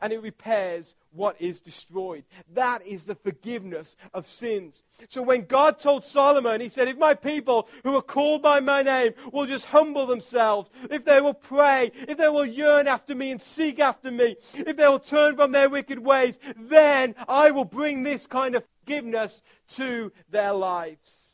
And 0.00 0.12
it 0.12 0.22
repairs 0.22 0.94
what 1.12 1.40
is 1.40 1.60
destroyed. 1.60 2.24
That 2.54 2.86
is 2.86 3.04
the 3.04 3.14
forgiveness 3.14 3.96
of 4.12 4.26
sins. 4.26 4.82
So 5.08 5.22
when 5.22 5.46
God 5.46 5.78
told 5.78 6.04
Solomon, 6.04 6.60
he 6.60 6.68
said, 6.68 6.88
If 6.88 6.98
my 6.98 7.14
people 7.14 7.68
who 7.82 7.96
are 7.96 8.02
called 8.02 8.42
by 8.42 8.60
my 8.60 8.82
name 8.82 9.12
will 9.32 9.46
just 9.46 9.66
humble 9.66 10.06
themselves, 10.06 10.70
if 10.90 11.04
they 11.04 11.20
will 11.20 11.34
pray, 11.34 11.90
if 12.08 12.18
they 12.18 12.28
will 12.28 12.46
yearn 12.46 12.88
after 12.88 13.14
me 13.14 13.30
and 13.30 13.40
seek 13.40 13.78
after 13.78 14.10
me, 14.10 14.36
if 14.54 14.76
they 14.76 14.88
will 14.88 14.98
turn 14.98 15.36
from 15.36 15.52
their 15.52 15.68
wicked 15.68 15.98
ways, 15.98 16.38
then 16.56 17.14
I 17.28 17.50
will 17.50 17.64
bring 17.64 18.02
this 18.02 18.26
kind 18.26 18.54
of 18.54 18.64
forgiveness 18.80 19.42
to 19.68 20.12
their 20.30 20.52
lives. 20.52 21.24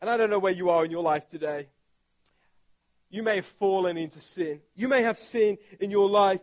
And 0.00 0.10
I 0.10 0.16
don't 0.16 0.30
know 0.30 0.40
where 0.40 0.52
you 0.52 0.70
are 0.70 0.84
in 0.84 0.90
your 0.90 1.02
life 1.02 1.28
today. 1.28 1.68
You 3.08 3.22
may 3.22 3.36
have 3.36 3.46
fallen 3.46 3.96
into 3.96 4.20
sin. 4.20 4.60
You 4.74 4.88
may 4.88 5.02
have 5.02 5.18
sin 5.18 5.58
in 5.78 5.90
your 5.90 6.08
life. 6.08 6.40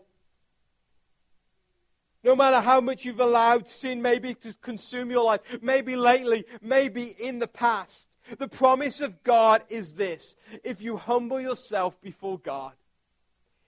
No 2.24 2.36
matter 2.36 2.60
how 2.60 2.82
much 2.82 3.06
you've 3.06 3.20
allowed 3.20 3.68
sin 3.68 4.02
maybe 4.02 4.34
to 4.36 4.54
consume 4.62 5.10
your 5.10 5.24
life, 5.24 5.42
maybe 5.62 5.96
lately, 5.96 6.46
maybe 6.62 7.16
in 7.18 7.40
the 7.40 7.48
past, 7.48 8.08
the 8.38 8.48
promise 8.48 9.00
of 9.02 9.24
God 9.24 9.64
is 9.70 9.94
this. 9.94 10.36
If 10.64 10.82
you 10.82 10.98
humble 10.98 11.40
yourself 11.40 12.00
before 12.02 12.38
God, 12.38 12.74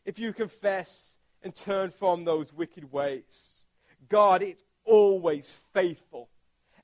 if 0.05 0.19
you 0.19 0.33
confess 0.33 1.17
and 1.43 1.55
turn 1.55 1.91
from 1.91 2.25
those 2.25 2.53
wicked 2.53 2.91
ways, 2.91 3.63
God 4.09 4.41
is 4.41 4.63
always 4.83 5.59
faithful 5.73 6.29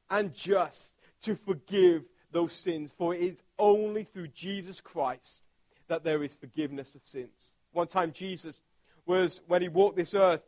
and 0.09 0.33
just 0.33 0.93
to 1.23 1.35
forgive 1.35 2.03
those 2.31 2.53
sins, 2.53 2.93
for 2.97 3.13
it 3.13 3.21
is 3.21 3.43
only 3.59 4.03
through 4.03 4.27
Jesus 4.29 4.79
Christ 4.79 5.41
that 5.87 6.03
there 6.03 6.23
is 6.23 6.33
forgiveness 6.33 6.95
of 6.95 7.01
sins. 7.05 7.53
One 7.71 7.87
time, 7.87 8.11
Jesus 8.11 8.61
was, 9.05 9.41
when 9.47 9.61
he 9.61 9.69
walked 9.69 9.97
this 9.97 10.13
earth, 10.13 10.41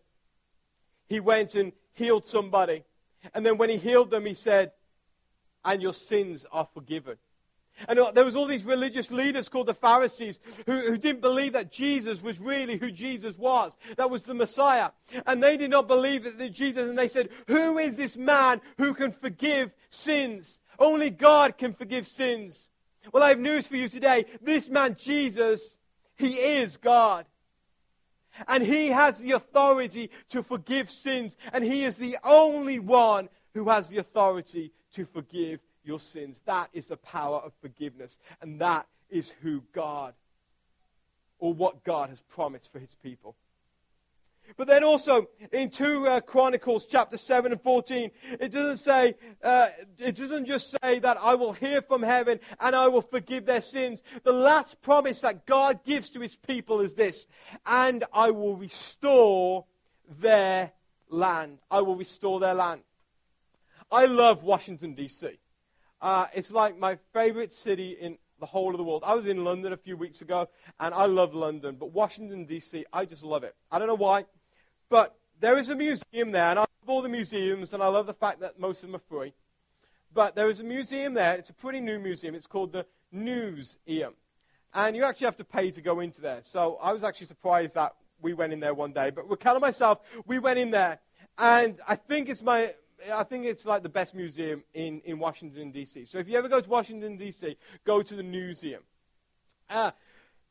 he 1.10 1.20
went 1.20 1.56
and 1.56 1.74
healed 1.94 2.26
somebody. 2.26 2.84
And 3.34 3.46
then 3.46 3.58
when 3.58 3.70
he 3.70 3.78
healed 3.78 4.12
them, 4.12 4.26
he 4.26 4.34
said, 4.34 4.72
And 5.66 5.82
your 5.82 5.94
sins 5.94 6.46
are 6.52 6.68
forgiven. 6.74 7.18
And 7.88 8.00
uh, 8.00 8.12
there 8.12 8.26
was 8.26 8.36
all 8.36 8.46
these 8.46 8.66
religious 8.66 9.10
leaders 9.10 9.48
called 9.48 9.68
the 9.68 9.74
Pharisees 9.74 10.40
who, 10.66 10.80
who 10.82 10.98
didn't 10.98 11.22
believe 11.22 11.54
that 11.54 11.72
Jesus 11.72 12.22
was 12.22 12.40
really 12.40 12.78
who 12.78 12.92
Jesus 12.92 13.38
was. 13.38 13.78
That 13.96 14.10
was 14.10 14.24
the 14.24 14.34
Messiah. 14.34 14.92
And 15.26 15.42
they 15.42 15.58
did 15.58 15.72
not 15.72 15.88
believe 15.88 16.38
that 16.38 16.54
Jesus, 16.54 16.90
and 16.90 16.98
they 16.98 17.08
said, 17.08 17.30
Who 17.48 17.78
is 17.78 17.96
this 17.96 18.18
man 18.18 18.62
who 18.78 18.94
can 18.94 19.12
forgive 19.12 19.72
sins? 19.90 20.60
Only 20.78 21.10
God 21.10 21.58
can 21.58 21.74
forgive 21.74 22.08
sins. 22.08 22.70
Well, 23.14 23.24
I 23.24 23.30
have 23.30 23.40
news 23.40 23.68
for 23.68 23.76
you 23.76 23.90
today. 23.90 24.26
This 24.42 24.70
man, 24.70 24.96
Jesus, 25.00 25.78
he 26.16 26.34
is 26.36 26.78
God. 26.78 27.26
And 28.48 28.64
he 28.64 28.88
has 28.88 29.20
the 29.20 29.32
authority 29.32 30.10
to 30.30 30.44
forgive 30.44 30.90
sins. 30.90 31.38
And 31.54 31.64
he 31.64 31.84
is 31.84 31.98
the 31.98 32.18
only 32.24 32.80
one 32.80 33.30
who 33.54 33.70
has 33.70 33.90
the 33.90 33.98
authority 33.98 34.72
to 34.94 35.06
forgive 35.06 35.60
your 35.84 36.00
sins. 36.00 36.42
That 36.46 36.70
is 36.74 36.88
the 36.88 36.98
power 36.98 37.38
of 37.38 37.54
forgiveness. 37.62 38.18
And 38.42 38.60
that 38.62 38.88
is 39.10 39.34
who 39.42 39.64
God, 39.74 40.14
or 41.40 41.54
what 41.54 41.84
God 41.84 42.10
has 42.10 42.22
promised 42.22 42.72
for 42.72 42.80
his 42.80 42.96
people. 43.02 43.36
But 44.58 44.68
then 44.68 44.84
also 44.84 45.28
in 45.52 45.70
2 45.70 46.08
uh, 46.08 46.22
Chronicles 46.22 46.86
chapter 46.86 47.18
7 47.18 47.52
and 47.52 47.62
14, 47.62 48.12
it 48.40 48.52
doesn't 48.52 48.78
say, 48.78 49.16
uh, 49.44 49.70
it 49.98 50.16
doesn't 50.16 50.46
just 50.46 50.76
say 50.82 51.00
that 51.00 51.18
I 51.22 51.36
will 51.36 51.54
hear 51.54 51.82
from 51.82 52.04
heaven 52.04 52.40
and 52.60 52.76
I 52.76 52.88
will 52.88 53.02
forgive 53.02 53.46
their 53.46 53.62
sins. 53.62 54.02
The 54.24 54.34
last 54.34 54.82
promise 54.82 55.22
that 55.22 55.46
God 55.46 55.84
gives 55.86 56.10
to 56.12 56.20
his 56.20 56.36
people 56.36 56.82
is 56.82 56.94
this, 56.94 57.28
and 57.66 58.04
I 58.14 58.32
will 58.32 58.56
restore 58.56 59.66
their 60.20 60.72
land. 61.10 61.60
I 61.70 61.82
will 61.82 61.96
restore 61.96 62.40
their 62.40 62.54
land. 62.54 62.82
I 63.92 64.06
love 64.06 64.44
Washington, 64.44 64.94
D.C. 64.94 65.40
Uh, 66.02 66.28
it's 66.34 66.52
like 66.52 66.78
my 66.78 66.98
favorite 67.14 67.54
city 67.54 67.98
in 68.00 68.18
the 68.40 68.46
whole 68.46 68.72
of 68.72 68.78
the 68.78 68.84
world. 68.84 69.04
I 69.06 69.16
was 69.16 69.26
in 69.26 69.44
London 69.44 69.74
a 69.74 69.78
few 69.78 69.98
weeks 69.98 70.22
ago, 70.22 70.48
and 70.80 70.94
I 70.94 71.06
love 71.06 71.34
London, 71.34 71.76
but 71.78 71.92
Washington, 71.92 72.46
D.C., 72.46 72.86
I 72.94 73.06
just 73.06 73.24
love 73.24 73.44
it. 73.44 73.56
I 73.72 73.80
don't 73.80 73.88
know 73.88 73.96
why. 73.96 74.26
But 74.90 75.16
there 75.40 75.58
is 75.58 75.70
a 75.70 75.76
museum 75.76 76.32
there, 76.32 76.48
and 76.48 76.60
I 76.60 76.62
love 76.62 76.88
all 76.88 77.02
the 77.02 77.10
museums, 77.10 77.74
and 77.74 77.82
I 77.82 77.88
love 77.88 78.08
the 78.08 78.14
fact 78.14 78.40
that 78.42 78.60
most 78.60 78.84
of 78.84 78.90
them 78.90 78.96
are 78.96 79.04
free. 79.08 79.34
But 80.14 80.36
there 80.36 80.50
is 80.50 80.60
a 80.60 80.64
museum 80.64 81.14
there. 81.14 81.36
It's 81.36 81.52
a 81.52 81.54
pretty 81.54 81.80
new 81.80 82.00
museum. 82.00 82.34
It's 82.34 82.48
called 82.48 82.74
the 82.74 82.86
Newseum. 83.14 84.14
And 84.74 84.96
you 84.96 85.04
actually 85.04 85.26
have 85.26 85.38
to 85.38 85.44
pay 85.44 85.72
to 85.72 85.82
go 85.82 86.00
into 86.00 86.22
there. 86.22 86.40
So 86.42 86.78
I 86.82 86.92
was 86.94 87.04
actually 87.04 87.28
surprised 87.28 87.76
that 87.76 87.94
we 88.22 88.34
went 88.34 88.54
in 88.54 88.60
there 88.60 88.74
one 88.74 88.92
day. 88.92 89.12
But 89.12 89.30
Raquel 89.30 89.56
and 89.56 89.62
myself, 89.62 90.00
we 90.26 90.40
went 90.40 90.60
in 90.60 90.72
there. 90.72 91.00
And 91.38 91.80
I 91.88 91.96
think 91.96 92.30
it's 92.30 92.42
my, 92.42 92.74
I 93.12 93.24
think 93.24 93.46
it's 93.46 93.66
like 93.66 93.84
the 93.84 93.90
best 93.90 94.14
museum 94.14 94.64
in, 94.74 95.02
in 95.06 95.20
Washington, 95.20 95.72
D.C. 95.72 96.06
So 96.06 96.18
if 96.18 96.28
you 96.28 96.38
ever 96.38 96.50
go 96.50 96.60
to 96.60 96.70
Washington, 96.70 97.18
D.C., 97.18 97.56
go 97.86 98.02
to 98.02 98.16
the 98.16 98.24
Newseum. 98.24 98.80
Uh, 99.70 99.92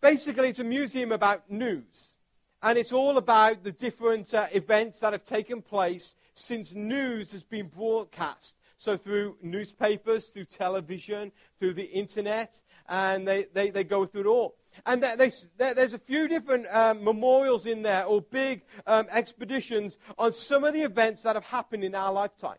basically, 0.01 0.49
it's 0.49 0.61
a 0.61 0.65
museum 0.65 1.13
about 1.13 1.51
news. 1.51 2.18
And 2.63 2.77
it's 2.77 2.93
all 2.93 3.19
about 3.19 3.63
the 3.63 3.73
different 3.73 4.35
uh, 4.35 4.47
events 4.53 4.99
that 4.99 5.13
have 5.13 5.25
taken 5.25 5.63
place 5.63 6.17
since 6.35 6.75
news 6.75 7.31
has 7.33 7.45
been 7.45 7.69
broadcast. 7.69 8.57
So 8.79 8.97
through 8.97 9.37
newspapers, 9.43 10.29
through 10.29 10.47
television, 10.47 11.33
through 11.59 11.75
the 11.75 11.85
internet, 11.85 12.61
and 12.89 13.27
they, 13.27 13.47
they, 13.53 13.71
they 13.71 13.85
go 13.85 14.07
through 14.07 14.23
it 14.23 14.27
all. 14.27 14.57
And 14.87 15.03
they, 15.03 15.31
they, 15.57 15.73
there's 15.75 15.95
a 15.95 15.99
few 15.99 16.29
different 16.29 16.67
um, 16.71 17.03
memorials 17.03 17.67
in 17.67 17.83
there, 17.83 18.05
or 18.05 18.23
big 18.23 18.63
um, 18.87 19.07
expeditions 19.11 19.99
on 20.17 20.33
some 20.33 20.65
of 20.65 20.75
the 20.75 20.83
events 20.83 21.23
that 21.23 21.35
have 21.35 21.45
happened 21.45 21.85
in 21.85 21.95
our 21.95 22.13
lifetime. 22.13 22.59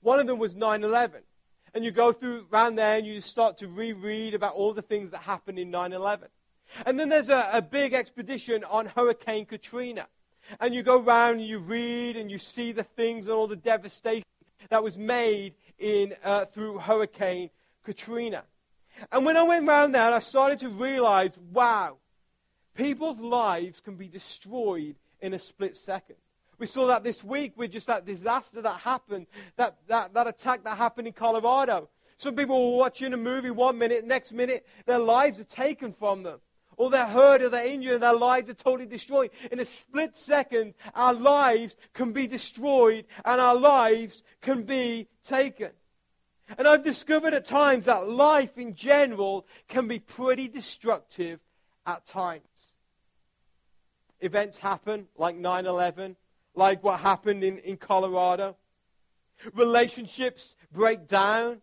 One 0.00 0.20
of 0.20 0.26
them 0.26 0.38
was 0.38 0.54
9 0.54 0.84
11. 0.84 1.22
And 1.74 1.84
you 1.84 1.90
go 1.90 2.12
through 2.12 2.46
around 2.52 2.76
there 2.76 2.96
and 2.96 3.06
you 3.06 3.20
start 3.20 3.56
to 3.58 3.68
reread 3.68 4.34
about 4.34 4.54
all 4.54 4.72
the 4.72 4.82
things 4.82 5.10
that 5.10 5.22
happened 5.22 5.58
in 5.58 5.70
9 5.70 5.92
11. 5.92 6.28
And 6.86 6.98
then 6.98 7.08
there's 7.08 7.28
a, 7.28 7.50
a 7.52 7.62
big 7.62 7.94
expedition 7.94 8.64
on 8.64 8.86
Hurricane 8.86 9.46
Katrina. 9.46 10.06
And 10.60 10.74
you 10.74 10.82
go 10.82 11.00
around 11.00 11.34
and 11.34 11.46
you 11.46 11.58
read 11.58 12.16
and 12.16 12.30
you 12.30 12.38
see 12.38 12.72
the 12.72 12.82
things 12.82 13.26
and 13.26 13.34
all 13.34 13.46
the 13.46 13.56
devastation 13.56 14.24
that 14.68 14.82
was 14.82 14.98
made 14.98 15.54
in, 15.78 16.14
uh, 16.22 16.44
through 16.46 16.78
Hurricane 16.78 17.50
Katrina. 17.82 18.44
And 19.10 19.24
when 19.24 19.36
I 19.36 19.42
went 19.42 19.66
around 19.66 19.92
there, 19.92 20.12
I 20.12 20.20
started 20.20 20.58
to 20.60 20.68
realize 20.68 21.38
wow, 21.52 21.96
people's 22.74 23.20
lives 23.20 23.80
can 23.80 23.96
be 23.96 24.08
destroyed 24.08 24.96
in 25.20 25.34
a 25.34 25.38
split 25.38 25.76
second. 25.76 26.16
We 26.58 26.66
saw 26.66 26.86
that 26.86 27.02
this 27.02 27.24
week 27.24 27.54
with 27.56 27.72
just 27.72 27.88
that 27.88 28.04
disaster 28.04 28.62
that 28.62 28.80
happened, 28.80 29.26
that, 29.56 29.76
that, 29.88 30.14
that 30.14 30.28
attack 30.28 30.62
that 30.64 30.78
happened 30.78 31.08
in 31.08 31.12
Colorado. 31.12 31.88
Some 32.16 32.36
people 32.36 32.72
were 32.72 32.78
watching 32.78 33.12
a 33.12 33.16
movie 33.16 33.50
one 33.50 33.76
minute, 33.76 34.06
next 34.06 34.32
minute, 34.32 34.64
their 34.86 35.00
lives 35.00 35.40
are 35.40 35.44
taken 35.44 35.92
from 35.92 36.22
them 36.22 36.38
or 36.76 36.90
they're 36.90 37.06
hurt 37.06 37.42
or 37.42 37.48
they're 37.48 37.66
injured 37.66 37.94
and 37.94 38.02
their 38.02 38.14
lives 38.14 38.50
are 38.50 38.54
totally 38.54 38.86
destroyed. 38.86 39.30
In 39.50 39.60
a 39.60 39.64
split 39.64 40.16
second, 40.16 40.74
our 40.94 41.14
lives 41.14 41.76
can 41.92 42.12
be 42.12 42.26
destroyed 42.26 43.06
and 43.24 43.40
our 43.40 43.56
lives 43.56 44.22
can 44.40 44.62
be 44.62 45.08
taken. 45.22 45.70
And 46.58 46.68
I've 46.68 46.84
discovered 46.84 47.34
at 47.34 47.46
times 47.46 47.86
that 47.86 48.08
life 48.08 48.58
in 48.58 48.74
general 48.74 49.46
can 49.68 49.88
be 49.88 49.98
pretty 49.98 50.48
destructive 50.48 51.40
at 51.86 52.06
times. 52.06 52.42
Events 54.20 54.58
happen 54.58 55.06
like 55.16 55.36
9 55.36 55.66
11, 55.66 56.16
like 56.54 56.82
what 56.82 57.00
happened 57.00 57.42
in, 57.44 57.58
in 57.58 57.76
Colorado. 57.76 58.56
Relationships 59.52 60.54
break 60.72 61.06
down 61.06 61.60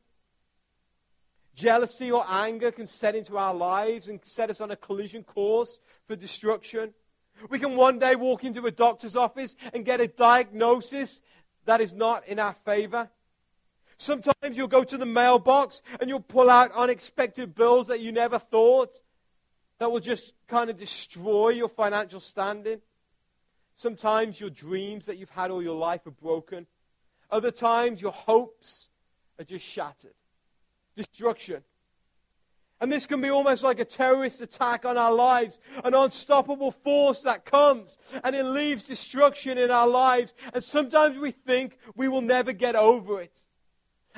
Jealousy 1.53 2.11
or 2.11 2.25
anger 2.27 2.71
can 2.71 2.85
set 2.85 3.15
into 3.15 3.37
our 3.37 3.53
lives 3.53 4.07
and 4.07 4.19
set 4.23 4.49
us 4.49 4.61
on 4.61 4.71
a 4.71 4.75
collision 4.75 5.23
course 5.23 5.79
for 6.07 6.15
destruction. 6.15 6.93
We 7.49 7.59
can 7.59 7.75
one 7.75 7.99
day 7.99 8.15
walk 8.15 8.43
into 8.43 8.65
a 8.65 8.71
doctor's 8.71 9.15
office 9.15 9.55
and 9.73 9.83
get 9.83 9.99
a 9.99 10.07
diagnosis 10.07 11.21
that 11.65 11.81
is 11.81 11.93
not 11.93 12.27
in 12.27 12.39
our 12.39 12.55
favor. 12.65 13.09
Sometimes 13.97 14.57
you'll 14.57 14.67
go 14.67 14.83
to 14.83 14.97
the 14.97 15.05
mailbox 15.05 15.81
and 15.99 16.09
you'll 16.09 16.21
pull 16.21 16.49
out 16.49 16.71
unexpected 16.71 17.53
bills 17.53 17.87
that 17.87 17.99
you 17.99 18.11
never 18.11 18.39
thought 18.39 19.01
that 19.79 19.91
will 19.91 19.99
just 19.99 20.33
kind 20.47 20.69
of 20.69 20.77
destroy 20.77 21.49
your 21.49 21.69
financial 21.69 22.19
standing. 22.19 22.81
Sometimes 23.75 24.39
your 24.39 24.49
dreams 24.49 25.05
that 25.07 25.17
you've 25.17 25.29
had 25.29 25.51
all 25.51 25.61
your 25.61 25.77
life 25.77 26.05
are 26.07 26.11
broken. 26.11 26.65
Other 27.29 27.51
times 27.51 28.01
your 28.01 28.11
hopes 28.11 28.89
are 29.39 29.45
just 29.45 29.65
shattered 29.65 30.13
destruction. 30.95 31.63
And 32.81 32.91
this 32.91 33.05
can 33.05 33.21
be 33.21 33.29
almost 33.29 33.61
like 33.61 33.79
a 33.79 33.85
terrorist 33.85 34.41
attack 34.41 34.85
on 34.85 34.97
our 34.97 35.13
lives, 35.13 35.59
an 35.83 35.93
unstoppable 35.93 36.71
force 36.71 37.19
that 37.19 37.45
comes 37.45 37.99
and 38.23 38.35
it 38.35 38.43
leaves 38.43 38.83
destruction 38.83 39.59
in 39.59 39.69
our 39.69 39.87
lives. 39.87 40.33
And 40.51 40.63
sometimes 40.63 41.19
we 41.19 41.29
think 41.29 41.77
we 41.95 42.07
will 42.07 42.21
never 42.21 42.53
get 42.53 42.75
over 42.75 43.21
it. 43.21 43.37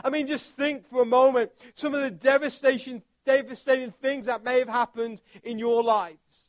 I 0.01 0.09
mean, 0.09 0.27
just 0.27 0.55
think 0.55 0.87
for 0.87 1.01
a 1.01 1.05
moment 1.05 1.51
some 1.75 1.93
of 1.93 2.01
the 2.01 2.09
devastation, 2.09 3.03
devastating 3.25 3.91
things 3.91 4.27
that 4.27 4.45
may 4.45 4.59
have 4.59 4.69
happened 4.69 5.21
in 5.43 5.59
your 5.59 5.83
lives. 5.83 6.47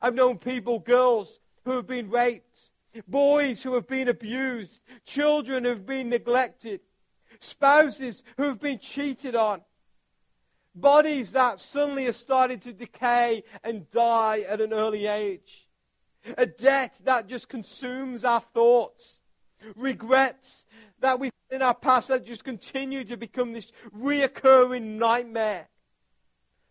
I've 0.00 0.14
known 0.14 0.38
people, 0.38 0.78
girls, 0.78 1.40
who 1.64 1.72
have 1.72 1.88
been 1.88 2.08
raped. 2.08 2.70
boys 3.08 3.62
who 3.62 3.74
have 3.74 3.86
been 3.86 4.08
abused, 4.08 4.80
children 5.04 5.64
who 5.64 5.70
have 5.70 5.86
been 5.86 6.08
neglected, 6.08 6.80
spouses 7.42 8.22
who 8.36 8.44
have 8.44 8.60
been 8.60 8.78
cheated 8.78 9.34
on, 9.34 9.62
bodies 10.74 11.32
that 11.32 11.60
suddenly 11.60 12.04
have 12.04 12.16
started 12.16 12.62
to 12.62 12.72
decay 12.72 13.44
and 13.62 13.90
die 13.90 14.40
at 14.48 14.60
an 14.60 14.72
early 14.72 15.06
age, 15.06 15.68
a 16.38 16.46
debt 16.46 17.00
that 17.04 17.26
just 17.26 17.48
consumes 17.48 18.24
our 18.24 18.40
thoughts, 18.40 19.20
regrets 19.76 20.66
that 21.00 21.18
we've 21.18 21.32
in 21.52 21.60
our 21.60 21.74
past 21.74 22.08
that 22.08 22.24
just 22.24 22.44
continue 22.44 23.04
to 23.04 23.16
become 23.16 23.52
this 23.52 23.72
reoccurring 23.96 24.96
nightmare. 24.96 25.68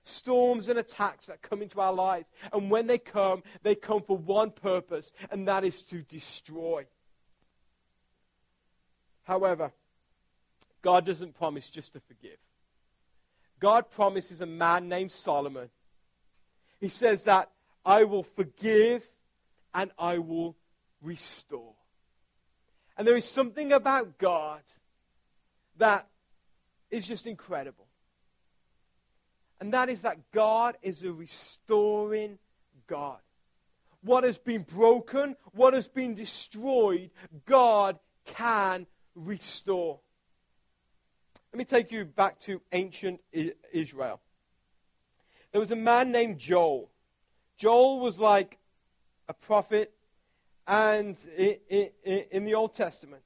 Storms 0.04 0.68
and 0.68 0.80
attacks 0.80 1.28
that 1.28 1.44
come 1.44 1.62
into 1.62 1.80
our 1.80 1.94
lives. 1.94 2.26
And 2.52 2.72
when 2.72 2.88
they 2.88 2.98
come, 2.98 3.44
they 3.62 3.76
come 3.76 4.02
for 4.02 4.18
one 4.18 4.50
purpose, 4.50 5.12
and 5.30 5.48
that 5.48 5.64
is 5.64 5.84
to 5.84 6.02
destroy. 6.02 6.88
However, 9.24 9.72
God 10.82 11.06
doesn't 11.06 11.38
promise 11.38 11.70
just 11.70 11.94
to 11.94 12.00
forgive. 12.00 12.38
God 13.60 13.92
promises 13.92 14.42
a 14.42 14.46
man 14.46 14.90
named 14.90 15.12
Solomon. 15.12 15.70
He 16.80 16.90
says 16.90 17.24
that 17.24 17.52
I 17.86 18.04
will 18.04 18.24
forgive 18.24 19.08
and 19.74 19.92
I 19.98 20.18
will 20.18 20.56
restore. 21.02 21.74
And 22.98 23.08
there 23.08 23.16
is 23.16 23.26
something 23.26 23.72
about 23.72 24.18
God 24.18 24.62
that 25.78 26.08
is 26.90 27.08
just 27.08 27.28
incredible. 27.28 27.88
And 29.60 29.74
that 29.74 29.90
is 29.90 30.02
that 30.02 30.32
God 30.32 30.76
is 30.82 31.04
a 31.04 31.12
restoring 31.12 32.40
God. 32.88 33.20
What 34.04 34.24
has 34.24 34.40
been 34.40 34.64
broken, 34.64 35.36
what 35.54 35.76
has 35.76 35.88
been 35.88 36.16
destroyed, 36.16 37.12
God 37.46 38.00
can 38.26 38.88
restore. 39.14 40.00
Let 41.54 41.58
me 41.58 41.66
take 41.66 41.92
you 41.92 42.06
back 42.06 42.40
to 42.42 42.62
ancient 42.72 43.20
Israel. 43.74 44.22
There 45.52 45.60
was 45.60 45.72
a 45.72 45.76
man 45.76 46.12
named 46.12 46.38
Joel. 46.38 46.90
Joel 47.58 48.00
was 48.00 48.18
like 48.18 48.58
a 49.28 49.34
prophet 49.34 49.94
and 50.66 51.18
in 51.36 52.46
the 52.46 52.54
Old 52.56 52.74
Testament. 52.74 53.24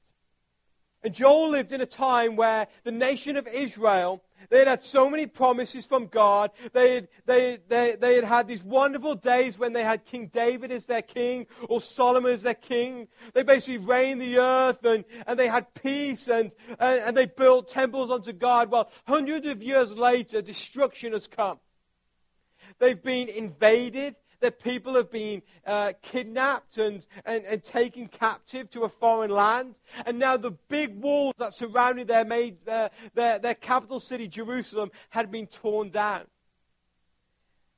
And 1.04 1.14
Joel 1.14 1.50
lived 1.50 1.70
in 1.70 1.80
a 1.80 1.86
time 1.86 2.34
where 2.34 2.66
the 2.82 2.90
nation 2.90 3.36
of 3.36 3.46
Israel, 3.46 4.22
they 4.50 4.58
had 4.58 4.68
had 4.68 4.82
so 4.82 5.08
many 5.08 5.26
promises 5.26 5.86
from 5.86 6.06
God. 6.06 6.50
They 6.72 6.94
had, 6.94 7.08
they, 7.24 7.58
they, 7.68 7.96
they 7.96 8.14
had 8.16 8.24
had 8.24 8.48
these 8.48 8.62
wonderful 8.62 9.14
days 9.14 9.58
when 9.58 9.72
they 9.72 9.82
had 9.82 10.04
King 10.04 10.28
David 10.28 10.70
as 10.70 10.84
their 10.84 11.02
king 11.02 11.46
or 11.68 11.80
Solomon 11.80 12.32
as 12.32 12.42
their 12.42 12.54
king. 12.54 13.08
They 13.32 13.42
basically 13.42 13.78
reigned 13.78 14.20
the 14.20 14.38
earth 14.38 14.84
and, 14.84 15.04
and 15.26 15.38
they 15.38 15.48
had 15.48 15.72
peace 15.74 16.28
and, 16.28 16.54
and, 16.78 17.00
and 17.00 17.16
they 17.16 17.26
built 17.26 17.68
temples 17.68 18.10
unto 18.10 18.32
God. 18.32 18.70
Well, 18.70 18.90
hundreds 19.06 19.46
of 19.46 19.62
years 19.62 19.96
later, 19.96 20.42
destruction 20.42 21.12
has 21.12 21.26
come. 21.26 21.58
They've 22.78 23.02
been 23.02 23.28
invaded 23.28 24.16
that 24.46 24.62
people 24.62 24.94
have 24.94 25.10
been 25.10 25.42
uh, 25.66 25.92
kidnapped 26.02 26.78
and, 26.78 27.04
and, 27.24 27.44
and 27.46 27.64
taken 27.64 28.06
captive 28.06 28.70
to 28.70 28.84
a 28.84 28.88
foreign 28.88 29.32
land. 29.32 29.74
And 30.06 30.20
now 30.20 30.36
the 30.36 30.52
big 30.52 31.02
walls 31.02 31.34
that 31.38 31.52
surrounded 31.52 32.06
their, 32.06 32.24
made, 32.24 32.64
their, 32.64 32.90
their, 33.14 33.40
their 33.40 33.54
capital 33.54 33.98
city, 33.98 34.28
Jerusalem, 34.28 34.92
had 35.10 35.32
been 35.32 35.48
torn 35.48 35.90
down. 35.90 36.26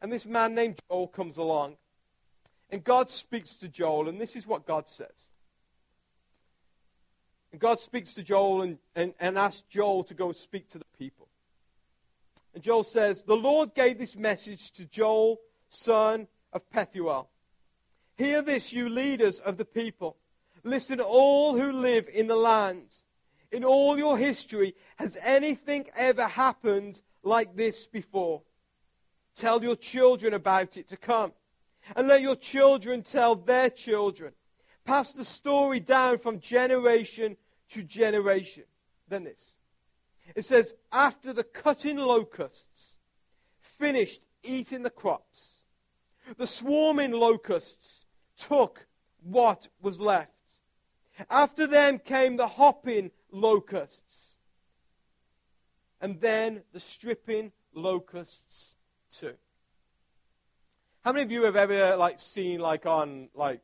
And 0.02 0.12
this 0.12 0.26
man 0.26 0.54
named 0.54 0.78
Joel 0.90 1.08
comes 1.08 1.38
along. 1.38 1.76
And 2.68 2.84
God 2.84 3.08
speaks 3.08 3.54
to 3.56 3.68
Joel, 3.68 4.10
and 4.10 4.20
this 4.20 4.36
is 4.36 4.46
what 4.46 4.66
God 4.66 4.86
says. 4.88 5.32
And 7.50 7.58
God 7.58 7.80
speaks 7.80 8.12
to 8.12 8.22
Joel 8.22 8.60
and, 8.60 8.78
and, 8.94 9.14
and 9.18 9.38
asks 9.38 9.62
Joel 9.70 10.04
to 10.04 10.12
go 10.12 10.32
speak 10.32 10.68
to 10.68 10.78
the 10.78 10.84
people. 10.98 11.28
And 12.52 12.62
Joel 12.62 12.84
says, 12.84 13.24
The 13.24 13.34
Lord 13.34 13.74
gave 13.74 13.96
this 13.98 14.18
message 14.18 14.72
to 14.72 14.84
Joel, 14.84 15.40
son 15.70 16.28
of 16.52 16.68
Pethuel. 16.70 17.26
Hear 18.16 18.42
this, 18.42 18.72
you 18.72 18.88
leaders 18.88 19.38
of 19.38 19.56
the 19.56 19.64
people. 19.64 20.16
Listen, 20.64 21.00
all 21.00 21.56
who 21.56 21.72
live 21.72 22.08
in 22.12 22.26
the 22.26 22.36
land. 22.36 22.96
In 23.50 23.64
all 23.64 23.96
your 23.96 24.18
history, 24.18 24.74
has 24.96 25.16
anything 25.22 25.86
ever 25.96 26.26
happened 26.26 27.00
like 27.22 27.56
this 27.56 27.86
before? 27.86 28.42
Tell 29.36 29.62
your 29.62 29.76
children 29.76 30.34
about 30.34 30.76
it 30.76 30.88
to 30.88 30.96
come. 30.96 31.32
And 31.96 32.08
let 32.08 32.20
your 32.20 32.36
children 32.36 33.02
tell 33.02 33.36
their 33.36 33.70
children. 33.70 34.32
Pass 34.84 35.12
the 35.12 35.24
story 35.24 35.80
down 35.80 36.18
from 36.18 36.40
generation 36.40 37.36
to 37.70 37.82
generation. 37.82 38.64
Then 39.08 39.24
this. 39.24 39.58
It 40.34 40.44
says, 40.44 40.74
after 40.92 41.32
the 41.32 41.44
cutting 41.44 41.96
locusts 41.96 42.98
finished 43.60 44.20
eating 44.42 44.82
the 44.82 44.90
crops, 44.90 45.57
the 46.36 46.46
swarming 46.46 47.12
locusts 47.12 48.04
took 48.36 48.86
what 49.22 49.68
was 49.80 50.00
left. 50.00 50.32
After 51.30 51.66
them 51.66 51.98
came 51.98 52.36
the 52.36 52.46
hopping 52.46 53.10
locusts. 53.30 54.36
And 56.00 56.20
then 56.20 56.62
the 56.72 56.80
stripping 56.80 57.52
locusts 57.74 58.76
too. 59.10 59.34
How 61.04 61.12
many 61.12 61.24
of 61.24 61.30
you 61.30 61.44
have 61.44 61.56
ever 61.56 61.96
like 61.96 62.20
seen 62.20 62.60
like 62.60 62.86
on 62.86 63.28
like 63.34 63.60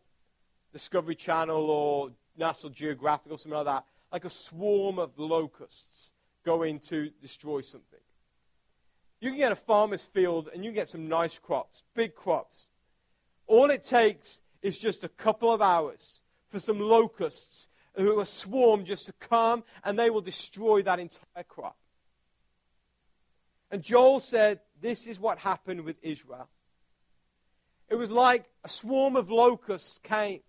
Discovery 0.72 1.14
Channel 1.14 1.70
or 1.70 2.10
National 2.36 2.70
Geographic 2.70 3.30
or 3.30 3.38
something 3.38 3.56
like 3.56 3.66
that, 3.66 3.84
like 4.12 4.24
a 4.24 4.30
swarm 4.30 4.98
of 4.98 5.16
locusts 5.18 6.12
going 6.44 6.80
to 6.80 7.10
destroy 7.20 7.60
something? 7.60 8.00
You 9.24 9.30
can 9.30 9.38
get 9.38 9.52
a 9.52 9.56
farmer's 9.56 10.02
field 10.02 10.50
and 10.52 10.62
you 10.62 10.70
can 10.70 10.74
get 10.74 10.88
some 10.88 11.08
nice 11.08 11.38
crops, 11.38 11.82
big 11.94 12.14
crops. 12.14 12.68
All 13.46 13.70
it 13.70 13.82
takes 13.82 14.42
is 14.60 14.76
just 14.76 15.02
a 15.02 15.08
couple 15.08 15.50
of 15.50 15.62
hours 15.62 16.20
for 16.50 16.58
some 16.58 16.78
locusts 16.78 17.70
who 17.96 18.20
are 18.20 18.26
swarm 18.26 18.84
just 18.84 19.06
to 19.06 19.14
come 19.14 19.64
and 19.82 19.98
they 19.98 20.10
will 20.10 20.20
destroy 20.20 20.82
that 20.82 21.00
entire 21.00 21.42
crop. 21.48 21.78
And 23.70 23.82
Joel 23.82 24.20
said, 24.20 24.60
This 24.82 25.06
is 25.06 25.18
what 25.18 25.38
happened 25.38 25.86
with 25.86 25.96
Israel. 26.02 26.50
It 27.88 27.94
was 27.94 28.10
like 28.10 28.44
a 28.62 28.68
swarm 28.68 29.16
of 29.16 29.30
locusts 29.30 30.00
came. 30.02 30.40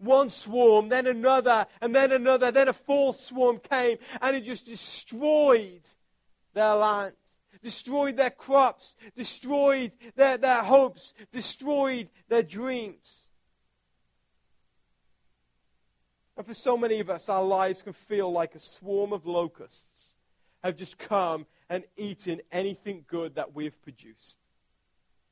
One 0.00 0.28
swarm, 0.28 0.90
then 0.90 1.06
another, 1.06 1.66
and 1.80 1.94
then 1.94 2.12
another, 2.12 2.50
then 2.50 2.68
a 2.68 2.74
fourth 2.74 3.20
swarm 3.20 3.58
came, 3.58 3.96
and 4.20 4.36
it 4.36 4.42
just 4.42 4.66
destroyed 4.66 5.80
their 6.52 6.74
land 6.74 7.14
destroyed 7.62 8.16
their 8.16 8.30
crops, 8.30 8.96
destroyed 9.14 9.92
their, 10.16 10.36
their 10.36 10.62
hopes, 10.62 11.14
destroyed 11.30 12.08
their 12.28 12.42
dreams. 12.42 13.28
And 16.36 16.46
for 16.46 16.54
so 16.54 16.76
many 16.76 17.00
of 17.00 17.10
us, 17.10 17.28
our 17.28 17.42
lives 17.42 17.82
can 17.82 17.92
feel 17.92 18.30
like 18.30 18.54
a 18.54 18.60
swarm 18.60 19.12
of 19.12 19.26
locusts 19.26 20.14
have 20.62 20.76
just 20.76 20.98
come 20.98 21.46
and 21.68 21.84
eaten 21.96 22.40
anything 22.52 23.04
good 23.06 23.34
that 23.34 23.54
we've 23.54 23.80
produced. 23.82 24.38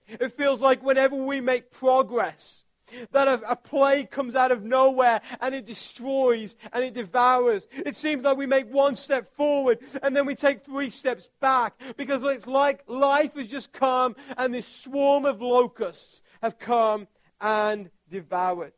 It 0.09 0.33
feels 0.33 0.61
like 0.61 0.83
whenever 0.83 1.17
we 1.17 1.41
make 1.41 1.71
progress, 1.71 2.65
that 3.13 3.29
a, 3.29 3.51
a, 3.51 3.57
plague 3.57 4.11
comes 4.11 4.35
out 4.35 4.53
of 4.53 4.63
nowhere 4.63 5.21
and 5.41 5.55
it 5.55 5.67
destroys 5.67 6.57
and 6.73 6.85
it 6.85 6.95
devours. 6.95 7.67
It 7.73 7.97
seems 7.97 8.25
like 8.25 8.37
we 8.37 8.47
make 8.47 8.73
one 8.73 8.97
step 8.97 9.35
forward 9.35 9.79
and 10.03 10.17
then 10.17 10.27
we 10.27 10.35
take 10.35 10.65
three 10.65 10.91
steps 10.91 11.31
back 11.41 11.75
because 11.97 12.23
it's 12.23 12.47
like 12.47 12.83
life 12.87 13.35
has 13.35 13.49
just 13.49 13.73
come 13.73 14.17
and 14.37 14.53
this 14.53 14.67
swarm 14.67 15.25
of 15.25 15.43
locusts 15.43 16.23
have 16.43 16.59
come 16.59 17.09
and 17.41 17.91
devoured. 18.09 18.73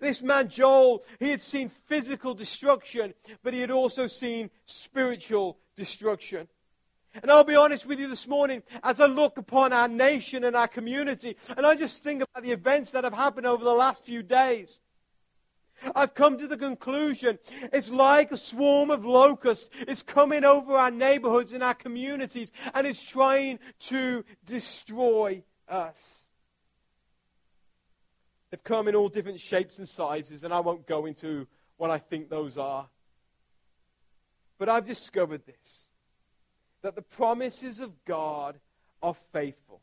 This 0.00 0.20
man 0.22 0.48
Joel, 0.48 1.02
he 1.18 1.30
had 1.30 1.40
seen 1.40 1.70
physical 1.86 2.34
destruction, 2.34 3.14
but 3.42 3.54
he 3.54 3.60
had 3.60 3.70
also 3.70 4.06
seen 4.06 4.50
spiritual 4.66 5.58
destruction. 5.76 6.48
And 7.22 7.30
I'll 7.30 7.44
be 7.44 7.56
honest 7.56 7.86
with 7.86 7.98
you 7.98 8.08
this 8.08 8.26
morning, 8.26 8.62
as 8.82 9.00
I 9.00 9.06
look 9.06 9.38
upon 9.38 9.72
our 9.72 9.88
nation 9.88 10.44
and 10.44 10.54
our 10.54 10.68
community, 10.68 11.36
and 11.56 11.66
I 11.66 11.74
just 11.74 12.02
think 12.02 12.22
about 12.22 12.42
the 12.42 12.52
events 12.52 12.90
that 12.92 13.04
have 13.04 13.12
happened 13.12 13.46
over 13.46 13.64
the 13.64 13.72
last 13.72 14.04
few 14.04 14.22
days. 14.22 14.80
I've 15.94 16.14
come 16.14 16.38
to 16.38 16.48
the 16.48 16.56
conclusion 16.56 17.38
it's 17.72 17.88
like 17.88 18.32
a 18.32 18.36
swarm 18.36 18.90
of 18.90 19.04
locusts. 19.04 19.70
It's 19.86 20.02
coming 20.02 20.44
over 20.44 20.74
our 20.74 20.90
neighborhoods 20.90 21.52
and 21.52 21.62
our 21.62 21.74
communities, 21.74 22.52
and 22.74 22.86
it's 22.86 23.02
trying 23.02 23.58
to 23.80 24.24
destroy 24.44 25.42
us. 25.68 26.26
They've 28.50 28.64
come 28.64 28.88
in 28.88 28.96
all 28.96 29.08
different 29.08 29.40
shapes 29.40 29.78
and 29.78 29.88
sizes, 29.88 30.42
and 30.42 30.52
I 30.52 30.60
won't 30.60 30.86
go 30.86 31.06
into 31.06 31.46
what 31.76 31.90
I 31.90 31.98
think 31.98 32.28
those 32.28 32.58
are. 32.58 32.88
But 34.58 34.68
I've 34.68 34.84
discovered 34.84 35.46
this 35.46 35.87
that 36.82 36.94
the 36.94 37.02
promises 37.02 37.80
of 37.80 38.04
God 38.04 38.58
are 39.02 39.16
faithful. 39.32 39.80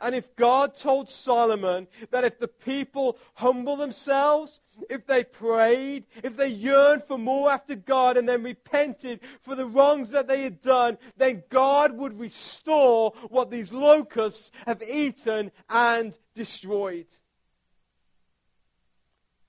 And 0.00 0.14
if 0.14 0.34
God 0.36 0.74
told 0.74 1.08
Solomon 1.08 1.88
that 2.10 2.24
if 2.24 2.38
the 2.38 2.48
people 2.48 3.18
humble 3.34 3.76
themselves, 3.76 4.60
if 4.88 5.06
they 5.06 5.24
prayed, 5.24 6.04
if 6.22 6.36
they 6.36 6.48
yearned 6.48 7.04
for 7.04 7.18
more 7.18 7.50
after 7.50 7.74
God 7.74 8.16
and 8.16 8.28
then 8.28 8.42
repented 8.42 9.20
for 9.40 9.54
the 9.54 9.66
wrongs 9.66 10.10
that 10.10 10.28
they 10.28 10.42
had 10.42 10.60
done, 10.60 10.98
then 11.16 11.42
God 11.50 11.96
would 11.96 12.18
restore 12.18 13.12
what 13.28 13.50
these 13.50 13.72
locusts 13.72 14.50
have 14.66 14.82
eaten 14.82 15.50
and 15.68 16.16
destroyed. 16.34 17.06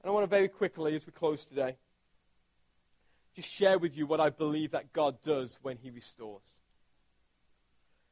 And 0.01 0.09
I 0.09 0.11
want 0.11 0.23
to 0.23 0.27
very 0.27 0.49
quickly, 0.49 0.95
as 0.95 1.05
we 1.05 1.13
close 1.13 1.45
today, 1.45 1.75
just 3.35 3.49
share 3.49 3.79
with 3.79 3.97
you 3.97 4.05
what 4.05 4.19
I 4.19 4.29
believe 4.29 4.71
that 4.71 4.93
God 4.93 5.21
does 5.21 5.57
when 5.61 5.77
He 5.77 5.89
restores. 5.89 6.61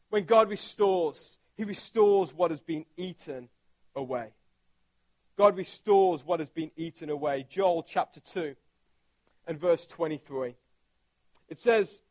When 0.09 0.25
God 0.25 0.49
restores, 0.49 1.37
he 1.55 1.63
restores 1.63 2.33
what 2.33 2.51
has 2.51 2.59
been 2.59 2.85
eaten 2.97 3.47
away. 3.95 4.33
God 5.37 5.55
restores 5.55 6.25
what 6.25 6.39
has 6.39 6.49
been 6.49 6.71
eaten 6.75 7.09
away. 7.09 7.45
Joel 7.49 7.83
chapter 7.83 8.19
2 8.19 8.55
and 9.47 9.59
verse 9.59 9.87
23. 9.87 10.55
It 11.47 11.59
says, 11.59 12.01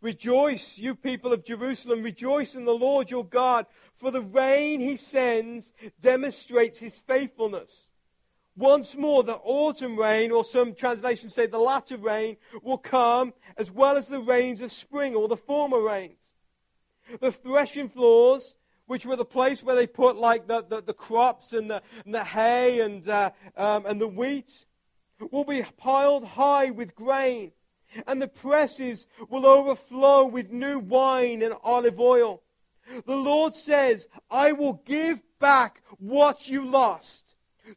Rejoice, 0.00 0.78
you 0.78 0.94
people 0.94 1.32
of 1.32 1.44
Jerusalem, 1.44 2.02
rejoice 2.02 2.54
in 2.54 2.64
the 2.64 2.72
Lord 2.72 3.10
your 3.10 3.24
God, 3.24 3.66
for 3.98 4.10
the 4.10 4.22
rain 4.22 4.80
he 4.80 4.96
sends 4.96 5.72
demonstrates 6.00 6.78
his 6.78 6.98
faithfulness. 6.98 7.88
Once 8.58 8.96
more, 8.96 9.22
the 9.22 9.36
autumn 9.44 9.96
rain, 9.96 10.32
or 10.32 10.42
some 10.42 10.74
translations 10.74 11.32
say 11.32 11.46
the 11.46 11.56
latter 11.56 11.96
rain, 11.96 12.36
will 12.60 12.76
come, 12.76 13.32
as 13.56 13.70
well 13.70 13.96
as 13.96 14.08
the 14.08 14.18
rains 14.18 14.60
of 14.60 14.72
spring, 14.72 15.14
or 15.14 15.28
the 15.28 15.36
former 15.36 15.80
rains. 15.80 16.34
The 17.20 17.30
threshing 17.30 17.88
floors, 17.88 18.56
which 18.86 19.06
were 19.06 19.14
the 19.14 19.24
place 19.24 19.62
where 19.62 19.76
they 19.76 19.86
put 19.86 20.16
like 20.16 20.48
the, 20.48 20.64
the, 20.64 20.82
the 20.82 20.92
crops 20.92 21.52
and 21.52 21.70
the, 21.70 21.80
and 22.04 22.12
the 22.12 22.24
hay 22.24 22.80
and, 22.80 23.08
uh, 23.08 23.30
um, 23.56 23.86
and 23.86 24.00
the 24.00 24.08
wheat, 24.08 24.66
will 25.30 25.44
be 25.44 25.64
piled 25.76 26.24
high 26.24 26.70
with 26.70 26.96
grain, 26.96 27.52
and 28.08 28.20
the 28.20 28.26
presses 28.26 29.06
will 29.28 29.46
overflow 29.46 30.26
with 30.26 30.50
new 30.50 30.80
wine 30.80 31.42
and 31.42 31.54
olive 31.62 32.00
oil. 32.00 32.42
The 33.06 33.16
Lord 33.16 33.54
says, 33.54 34.08
I 34.28 34.50
will 34.50 34.82
give 34.84 35.22
back 35.38 35.80
what 35.98 36.48
you 36.48 36.64
lost 36.64 37.27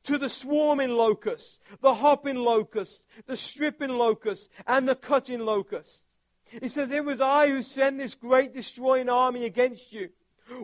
to 0.03 0.17
the 0.17 0.29
swarming 0.29 0.91
locusts, 0.91 1.59
the 1.81 1.95
hopping 1.95 2.37
locusts, 2.37 3.01
the 3.25 3.37
stripping 3.37 3.89
locusts, 3.89 4.49
and 4.67 4.87
the 4.87 4.95
cutting 4.95 5.39
locusts. 5.39 6.03
He 6.45 6.67
says, 6.67 6.91
It 6.91 7.05
was 7.05 7.21
I 7.21 7.49
who 7.49 7.63
sent 7.63 7.97
this 7.97 8.15
great 8.15 8.53
destroying 8.53 9.09
army 9.09 9.45
against 9.45 9.93
you. 9.93 10.09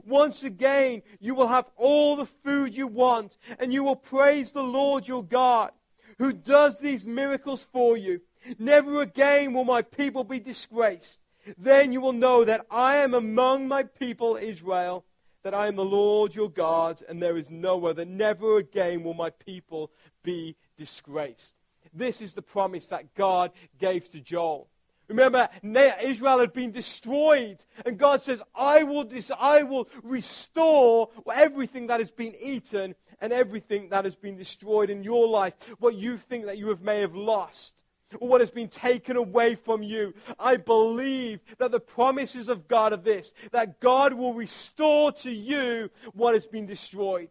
Once 0.06 0.44
again, 0.44 1.02
you 1.20 1.34
will 1.34 1.48
have 1.48 1.70
all 1.78 2.16
the 2.16 2.26
food 2.26 2.76
you 2.76 2.88
want, 2.88 3.38
and 3.60 3.72
you 3.72 3.84
will 3.84 3.96
praise 3.96 4.52
the 4.52 4.64
Lord 4.64 5.08
your 5.08 5.24
God, 5.24 5.72
who 6.18 6.34
does 6.34 6.80
these 6.80 7.08
miracles 7.08 7.66
for 7.72 7.96
you. 7.96 8.22
Never 8.60 9.02
again 9.02 9.54
will 9.54 9.64
my 9.64 9.82
people 9.82 10.24
be 10.24 10.40
disgraced. 10.40 11.20
Then 11.58 11.94
you 11.94 12.02
will 12.02 12.14
know 12.14 12.44
that 12.44 12.66
I 12.70 12.98
am 12.98 13.14
among 13.14 13.68
my 13.68 13.84
people 13.84 14.36
Israel, 14.36 15.06
that 15.48 15.54
I 15.54 15.68
am 15.68 15.78
the 15.78 15.86
Lord 15.86 16.36
your 16.36 16.50
God, 16.50 17.02
and 17.08 17.24
there 17.24 17.38
is 17.38 17.50
no 17.50 17.86
other. 17.86 18.04
Never 18.04 18.58
again 18.58 19.02
will 19.02 19.14
my 19.14 19.30
people 19.30 19.92
be 20.22 20.58
disgraced. 20.76 21.54
This 21.94 22.22
is 22.22 22.34
the 22.34 22.42
promise 22.42 22.88
that 22.88 23.16
God 23.16 23.52
gave 23.80 24.12
to 24.12 24.20
Joel. 24.20 24.68
Remember, 25.08 25.48
Israel 25.64 26.40
had 26.40 26.52
been 26.52 26.72
destroyed. 26.72 27.64
And 27.86 27.98
God 27.98 28.22
says, 28.22 28.42
I 28.54 28.84
will, 28.84 29.06
dis- 29.06 29.32
I 29.40 29.64
will 29.64 29.88
restore 30.04 31.12
everything 31.34 31.88
that 31.88 32.02
has 32.02 32.12
been 32.12 32.36
eaten 32.42 32.94
and 33.22 33.32
everything 33.32 33.88
that 33.88 34.04
has 34.04 34.18
been 34.18 34.36
destroyed 34.36 34.90
in 34.90 35.02
your 35.02 35.30
life. 35.30 35.54
What 35.80 35.96
you 35.96 36.18
think 36.18 36.48
that 36.48 36.58
you 36.58 36.68
have, 36.68 36.82
may 36.82 37.00
have 37.00 37.16
lost 37.16 37.86
or 38.20 38.28
what 38.28 38.42
has 38.42 38.52
been 38.52 38.70
taken 38.70 39.18
away 39.18 39.56
from 39.56 39.84
you. 39.84 40.14
I 40.40 40.58
believe 40.58 41.40
that 41.58 41.72
the 41.72 41.80
promises 41.80 42.48
of 42.48 42.68
God 42.68 42.94
are 42.94 42.98
this 42.98 43.34
that 43.52 43.80
God 43.80 44.14
will 44.14 44.34
restore 44.34 45.12
to 45.14 45.32
you 45.32 45.90
what 46.14 46.34
has 46.34 46.46
been 46.46 46.66
destroyed. 46.66 47.30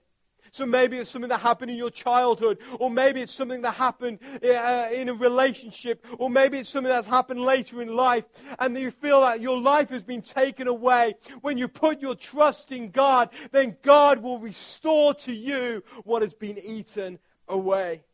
So 0.56 0.64
maybe 0.64 0.96
it's 0.96 1.10
something 1.10 1.28
that 1.28 1.40
happened 1.40 1.70
in 1.70 1.76
your 1.76 1.90
childhood, 1.90 2.58
or 2.80 2.90
maybe 2.90 3.20
it's 3.20 3.34
something 3.34 3.60
that 3.60 3.72
happened 3.72 4.20
uh, 4.42 4.88
in 4.90 5.10
a 5.10 5.14
relationship, 5.14 6.02
or 6.18 6.30
maybe 6.30 6.58
it's 6.58 6.70
something 6.70 6.90
that's 6.90 7.06
happened 7.06 7.40
later 7.40 7.82
in 7.82 7.94
life, 7.94 8.24
and 8.58 8.74
you 8.74 8.90
feel 8.90 9.20
that 9.20 9.42
your 9.42 9.58
life 9.58 9.90
has 9.90 10.02
been 10.02 10.22
taken 10.22 10.66
away. 10.66 11.14
When 11.42 11.58
you 11.58 11.68
put 11.68 12.00
your 12.00 12.14
trust 12.14 12.72
in 12.72 12.90
God, 12.90 13.30
then 13.52 13.76
God 13.82 14.22
will 14.22 14.38
restore 14.38 15.12
to 15.14 15.32
you 15.34 15.82
what 16.04 16.22
has 16.22 16.32
been 16.32 16.58
eaten 16.58 17.18
away. 17.48 18.04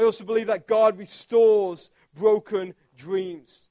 I 0.00 0.04
also 0.04 0.24
believe 0.24 0.46
that 0.46 0.66
God 0.66 0.96
restores 0.96 1.90
broken 2.16 2.72
dreams. 2.96 3.68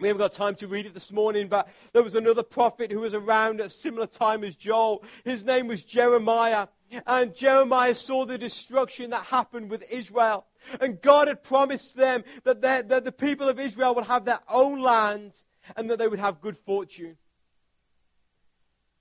We 0.00 0.08
haven't 0.08 0.20
got 0.20 0.32
time 0.32 0.54
to 0.54 0.66
read 0.66 0.86
it 0.86 0.94
this 0.94 1.12
morning, 1.12 1.48
but 1.48 1.68
there 1.92 2.02
was 2.02 2.14
another 2.14 2.42
prophet 2.42 2.90
who 2.90 3.00
was 3.00 3.12
around 3.12 3.60
at 3.60 3.66
a 3.66 3.70
similar 3.70 4.06
time 4.06 4.42
as 4.42 4.56
Joel. 4.56 5.04
His 5.22 5.44
name 5.44 5.66
was 5.66 5.84
Jeremiah. 5.84 6.68
And 7.06 7.34
Jeremiah 7.34 7.94
saw 7.94 8.24
the 8.24 8.38
destruction 8.38 9.10
that 9.10 9.24
happened 9.24 9.68
with 9.68 9.84
Israel. 9.90 10.46
And 10.80 11.02
God 11.02 11.28
had 11.28 11.42
promised 11.42 11.94
them 11.94 12.24
that, 12.44 12.62
that 12.62 13.04
the 13.04 13.12
people 13.12 13.46
of 13.46 13.60
Israel 13.60 13.94
would 13.96 14.06
have 14.06 14.24
their 14.24 14.40
own 14.48 14.80
land 14.80 15.42
and 15.76 15.90
that 15.90 15.98
they 15.98 16.08
would 16.08 16.20
have 16.20 16.40
good 16.40 16.56
fortune. 16.56 17.18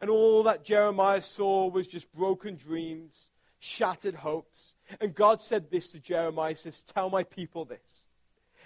And 0.02 0.10
all 0.10 0.44
that 0.44 0.66
Jeremiah 0.66 1.22
saw 1.22 1.70
was 1.70 1.88
just 1.88 2.12
broken 2.12 2.58
dreams, 2.58 3.30
shattered 3.64 4.16
hopes. 4.16 4.76
And 5.00 5.16
God 5.16 5.40
said 5.40 5.72
this 5.72 5.90
to 5.92 6.00
Jeremiah, 6.00 6.56
says, 6.56 6.82
Tell 6.82 7.10
my 7.10 7.24
people 7.24 7.66
this. 7.66 8.04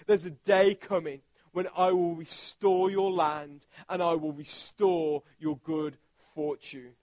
There's 0.07 0.25
a 0.25 0.31
day 0.31 0.73
coming 0.73 1.21
when 1.51 1.67
I 1.75 1.91
will 1.91 2.15
restore 2.15 2.89
your 2.89 3.11
land 3.11 3.65
and 3.89 4.01
I 4.01 4.13
will 4.13 4.31
restore 4.31 5.23
your 5.39 5.57
good 5.63 5.97
fortune. 6.33 6.93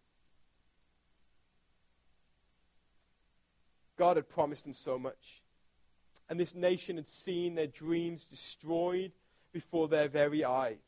God 3.96 4.16
had 4.16 4.28
promised 4.28 4.64
them 4.64 4.74
so 4.74 4.98
much. 4.98 5.42
And 6.28 6.40
this 6.40 6.54
nation 6.54 6.96
had 6.96 7.08
seen 7.08 7.54
their 7.54 7.66
dreams 7.68 8.24
destroyed 8.24 9.12
before 9.52 9.86
their 9.86 10.08
very 10.08 10.44
eyes. 10.44 10.78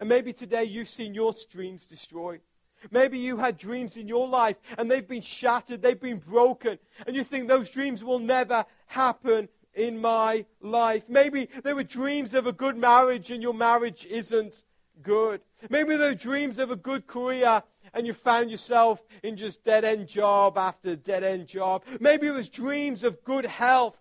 And 0.00 0.08
maybe 0.08 0.32
today 0.32 0.64
you've 0.64 0.88
seen 0.88 1.14
your 1.14 1.34
dreams 1.50 1.86
destroyed. 1.86 2.40
Maybe 2.90 3.18
you 3.18 3.36
had 3.36 3.58
dreams 3.58 3.96
in 3.96 4.08
your 4.08 4.28
life 4.28 4.56
and 4.78 4.90
they've 4.90 5.06
been 5.06 5.22
shattered, 5.22 5.82
they've 5.82 6.00
been 6.00 6.18
broken, 6.18 6.78
and 7.06 7.14
you 7.14 7.24
think 7.24 7.48
those 7.48 7.70
dreams 7.70 8.02
will 8.02 8.18
never 8.18 8.64
happen 8.86 9.48
in 9.74 10.00
my 10.00 10.44
life. 10.60 11.04
Maybe 11.08 11.48
there 11.62 11.76
were 11.76 11.84
dreams 11.84 12.34
of 12.34 12.46
a 12.46 12.52
good 12.52 12.76
marriage 12.76 13.30
and 13.30 13.42
your 13.42 13.54
marriage 13.54 14.06
isn't 14.06 14.64
good. 15.02 15.40
Maybe 15.68 15.96
there 15.96 16.08
were 16.08 16.14
dreams 16.14 16.58
of 16.58 16.70
a 16.70 16.76
good 16.76 17.06
career 17.06 17.62
and 17.92 18.06
you 18.06 18.14
found 18.14 18.50
yourself 18.50 19.02
in 19.22 19.36
just 19.36 19.62
dead 19.64 19.84
end 19.84 20.08
job 20.08 20.58
after 20.58 20.96
dead 20.96 21.22
end 21.22 21.46
job. 21.46 21.84
Maybe 22.00 22.26
it 22.26 22.32
was 22.32 22.48
dreams 22.48 23.04
of 23.04 23.22
good 23.22 23.44
health 23.44 23.96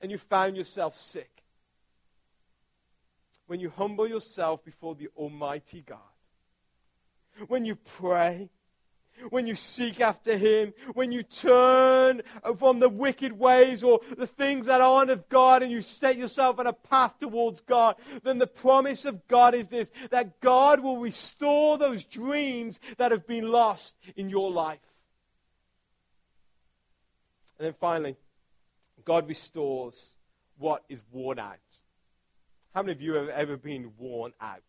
and 0.00 0.10
you 0.10 0.18
found 0.18 0.56
yourself 0.56 0.96
sick. 0.96 1.42
When 3.46 3.60
you 3.60 3.70
humble 3.70 4.08
yourself 4.08 4.64
before 4.64 4.94
the 4.94 5.08
Almighty 5.16 5.82
God, 5.86 5.98
when 7.48 7.64
you 7.64 7.76
pray, 7.76 8.50
when 9.28 9.46
you 9.46 9.54
seek 9.54 10.00
after 10.00 10.36
Him, 10.36 10.72
when 10.94 11.12
you 11.12 11.22
turn 11.22 12.22
from 12.58 12.80
the 12.80 12.88
wicked 12.88 13.32
ways 13.32 13.82
or 13.82 14.00
the 14.16 14.26
things 14.26 14.66
that 14.66 14.80
aren't 14.80 15.10
of 15.10 15.28
God 15.28 15.62
and 15.62 15.70
you 15.70 15.82
set 15.82 16.16
yourself 16.16 16.58
on 16.58 16.66
a 16.66 16.72
path 16.72 17.18
towards 17.18 17.60
God, 17.60 17.96
then 18.22 18.38
the 18.38 18.46
promise 18.46 19.04
of 19.04 19.26
God 19.28 19.54
is 19.54 19.68
this 19.68 19.90
that 20.10 20.40
God 20.40 20.80
will 20.80 20.98
restore 20.98 21.76
those 21.76 22.04
dreams 22.04 22.80
that 22.96 23.12
have 23.12 23.26
been 23.26 23.50
lost 23.50 23.96
in 24.16 24.30
your 24.30 24.50
life. 24.50 24.78
And 27.58 27.66
then 27.66 27.74
finally, 27.78 28.16
God 29.04 29.28
restores 29.28 30.16
what 30.56 30.82
is 30.88 31.02
worn 31.12 31.38
out. 31.38 31.58
How 32.74 32.82
many 32.82 32.92
of 32.92 33.02
you 33.02 33.14
have 33.14 33.28
ever 33.28 33.56
been 33.56 33.92
worn 33.98 34.32
out? 34.40 34.62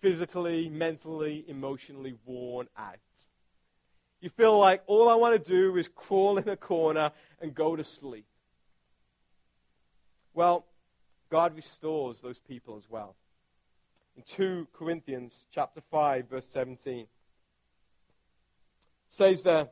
Physically, 0.00 0.68
mentally, 0.68 1.44
emotionally 1.48 2.14
worn 2.24 2.68
out. 2.76 2.96
You 4.20 4.30
feel 4.30 4.58
like 4.58 4.82
all 4.86 5.08
I 5.08 5.14
want 5.14 5.42
to 5.42 5.50
do 5.50 5.76
is 5.76 5.88
crawl 5.88 6.38
in 6.38 6.48
a 6.48 6.56
corner 6.56 7.12
and 7.40 7.54
go 7.54 7.76
to 7.76 7.84
sleep. 7.84 8.26
Well, 10.34 10.66
God 11.30 11.56
restores 11.56 12.20
those 12.20 12.38
people 12.38 12.76
as 12.76 12.88
well. 12.90 13.14
In 14.16 14.22
2 14.22 14.68
Corinthians 14.72 15.46
chapter 15.52 15.80
5 15.90 16.28
verse 16.28 16.46
17 16.46 17.06
says 19.08 19.42
there 19.42 19.68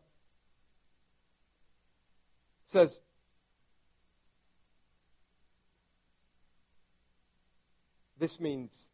says 2.66 3.00
this 8.18 8.40
means 8.40 8.88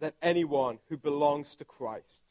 that 0.00 0.14
anyone 0.22 0.78
who 0.88 0.96
belongs 0.96 1.54
to 1.56 1.64
Christ 1.64 2.22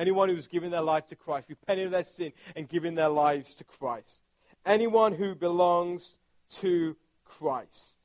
Anyone 0.00 0.30
who's 0.30 0.46
given 0.46 0.70
their 0.70 0.80
life 0.80 1.06
to 1.08 1.14
Christ, 1.14 1.50
repenting 1.50 1.84
of 1.84 1.92
their 1.92 2.04
sin 2.04 2.32
and 2.56 2.66
giving 2.66 2.94
their 2.94 3.10
lives 3.10 3.54
to 3.56 3.64
Christ. 3.64 4.20
Anyone 4.64 5.12
who 5.12 5.34
belongs 5.34 6.18
to 6.52 6.96
Christ 7.24 7.98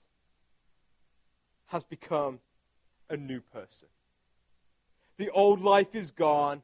has 1.68 1.86
become 1.86 2.40
a 3.10 3.16
new 3.16 3.40
person. 3.40 3.88
The 5.18 5.30
old 5.30 5.62
life 5.62 5.96
is 5.96 6.12
gone 6.12 6.64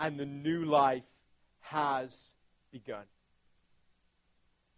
and 0.00 0.18
the 0.18 0.24
new 0.24 0.64
life 0.64 1.04
has 1.60 2.32
begun. 2.72 3.04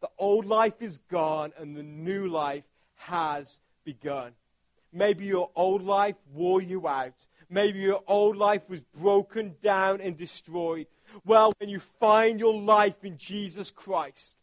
The 0.01 0.11
old 0.19 0.47
life 0.47 0.81
is 0.81 0.99
gone 1.11 1.53
and 1.57 1.77
the 1.77 1.85
new 1.85 2.27
life 2.27 2.65
has 2.97 3.61
begun. 3.85 4.33
Maybe 4.93 5.25
your 5.25 5.51
old 5.55 5.83
life 5.83 6.17
wore 6.33 6.61
you 6.61 6.89
out. 6.89 7.15
Maybe 7.49 7.81
your 7.81 8.03
old 8.07 8.37
life 8.37 8.63
was 8.69 8.81
broken 8.81 9.57
down 9.63 10.01
and 10.01 10.17
destroyed. 10.17 10.87
Well, 11.25 11.53
when 11.59 11.69
you 11.69 11.81
find 11.99 12.39
your 12.39 12.55
life 12.55 13.05
in 13.05 13.19
Jesus 13.19 13.71
Christ, 13.71 14.37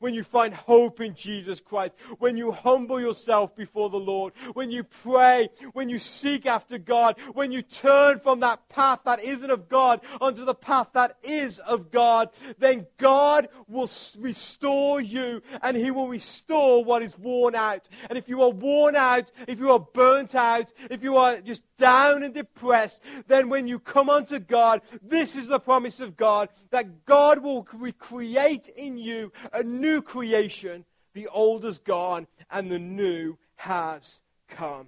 when 0.00 0.14
you 0.14 0.24
find 0.24 0.54
hope 0.54 1.00
in 1.00 1.14
Jesus 1.14 1.60
Christ, 1.60 1.94
when 2.18 2.36
you 2.36 2.52
humble 2.52 3.00
yourself 3.00 3.54
before 3.54 3.90
the 3.90 3.98
Lord, 3.98 4.32
when 4.54 4.70
you 4.70 4.84
pray, 4.84 5.48
when 5.72 5.88
you 5.88 5.98
seek 5.98 6.46
after 6.46 6.78
God, 6.78 7.18
when 7.32 7.52
you 7.52 7.62
turn 7.62 8.20
from 8.20 8.40
that 8.40 8.68
path 8.68 9.00
that 9.04 9.22
isn't 9.22 9.50
of 9.50 9.68
God 9.68 10.00
onto 10.20 10.44
the 10.44 10.54
path 10.54 10.88
that 10.94 11.16
is 11.22 11.58
of 11.60 11.90
God, 11.90 12.30
then 12.58 12.86
God 12.98 13.48
will 13.68 13.90
restore 14.18 15.00
you 15.00 15.42
and 15.62 15.76
He 15.76 15.90
will 15.90 16.08
restore 16.08 16.84
what 16.84 17.02
is 17.02 17.18
worn 17.18 17.54
out. 17.54 17.88
And 18.08 18.18
if 18.18 18.28
you 18.28 18.42
are 18.42 18.50
worn 18.50 18.96
out, 18.96 19.30
if 19.46 19.58
you 19.58 19.72
are 19.72 19.80
burnt 19.80 20.34
out, 20.34 20.72
if 20.90 21.02
you 21.02 21.16
are 21.16 21.40
just 21.40 21.62
down 21.78 22.22
and 22.22 22.34
depressed, 22.34 23.02
then 23.26 23.48
when 23.48 23.66
you 23.66 23.78
come 23.78 24.08
unto 24.08 24.38
God, 24.38 24.82
this 25.02 25.36
is 25.36 25.48
the 25.48 25.60
promise 25.60 26.00
of 26.00 26.16
God 26.16 26.48
that 26.70 27.04
God 27.04 27.42
will 27.42 27.66
recreate 27.72 28.68
in 28.68 28.96
you 28.96 29.32
a 29.52 29.62
new 29.82 30.00
creation. 30.00 30.86
The 31.12 31.28
old 31.28 31.66
is 31.66 31.78
gone 31.78 32.26
and 32.50 32.70
the 32.70 32.78
new 32.78 33.36
has 33.56 34.22
come. 34.48 34.86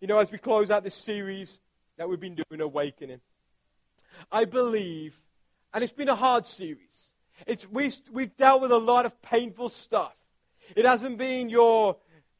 You 0.00 0.06
know, 0.06 0.16
as 0.16 0.30
we 0.30 0.38
close 0.38 0.70
out 0.70 0.84
this 0.84 0.94
series 0.94 1.60
that 1.98 2.08
we've 2.08 2.20
been 2.20 2.38
doing, 2.48 2.62
Awakening, 2.62 3.20
I 4.32 4.46
believe, 4.46 5.20
and 5.74 5.84
it's 5.84 5.92
been 5.92 6.08
a 6.08 6.16
hard 6.16 6.46
series. 6.46 7.14
It's, 7.46 7.70
we've, 7.70 7.94
we've 8.10 8.34
dealt 8.36 8.62
with 8.62 8.72
a 8.72 8.78
lot 8.78 9.04
of 9.04 9.20
painful 9.20 9.68
stuff. 9.68 10.14
It 10.74 10.86
hasn't 10.86 11.18
been 11.18 11.50
your, 11.50 11.96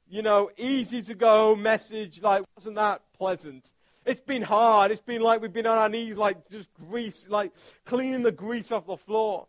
you 0.08 0.22
know, 0.22 0.50
easy 0.56 1.02
to 1.02 1.14
go 1.14 1.54
message, 1.54 2.22
like, 2.22 2.44
wasn't 2.56 2.76
that 2.76 3.02
pleasant. 3.18 3.74
It's 4.06 4.20
been 4.20 4.42
hard. 4.42 4.92
It's 4.92 5.00
been 5.00 5.20
like 5.20 5.42
we've 5.42 5.52
been 5.52 5.66
on 5.66 5.76
our 5.76 5.88
knees, 5.88 6.16
like 6.16 6.48
just 6.48 6.72
grease, 6.74 7.26
like 7.28 7.52
cleaning 7.84 8.22
the 8.22 8.32
grease 8.32 8.70
off 8.70 8.86
the 8.86 8.96
floor. 8.96 9.48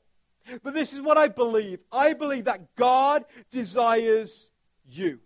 But 0.63 0.73
this 0.73 0.93
is 0.93 1.01
what 1.01 1.17
I 1.17 1.27
believe. 1.27 1.79
I 1.91 2.13
believe 2.13 2.45
that 2.45 2.75
God 2.75 3.25
desires 3.51 4.49
you. 4.89 5.19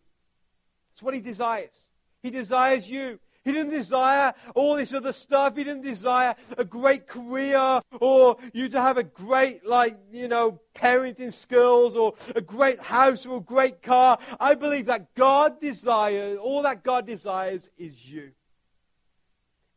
It's 0.94 1.04
what 1.04 1.14
He 1.14 1.22
desires. 1.22 1.76
He 2.22 2.30
desires 2.30 2.90
you. 2.90 3.20
He 3.44 3.52
didn't 3.52 3.72
desire 3.72 4.34
all 4.54 4.76
this 4.76 4.94
other 4.94 5.12
stuff. 5.12 5.58
He 5.58 5.64
didn't 5.64 5.82
desire 5.82 6.36
a 6.58 6.64
great 6.64 7.08
career 7.08 7.82
or 8.00 8.38
you 8.54 8.70
to 8.70 8.80
have 8.80 8.98
a 8.98 9.04
great, 9.04 9.66
like, 9.66 9.98
you 10.12 10.28
know, 10.28 10.60
parenting 10.76 11.34
skills 11.34 11.96
or 11.96 12.14
a 12.36 12.42
great 12.42 12.80
house 12.80 13.26
or 13.26 13.38
a 13.38 13.42
great 13.42 13.82
car. 13.82 14.20
I 14.40 14.54
believe 14.54 14.86
that 14.86 15.16
God 15.16 15.60
desires, 15.60 16.38
all 16.40 16.62
that 16.62 16.84
God 16.84 17.08
desires 17.08 17.70
is 17.80 18.08
you. 18.08 18.32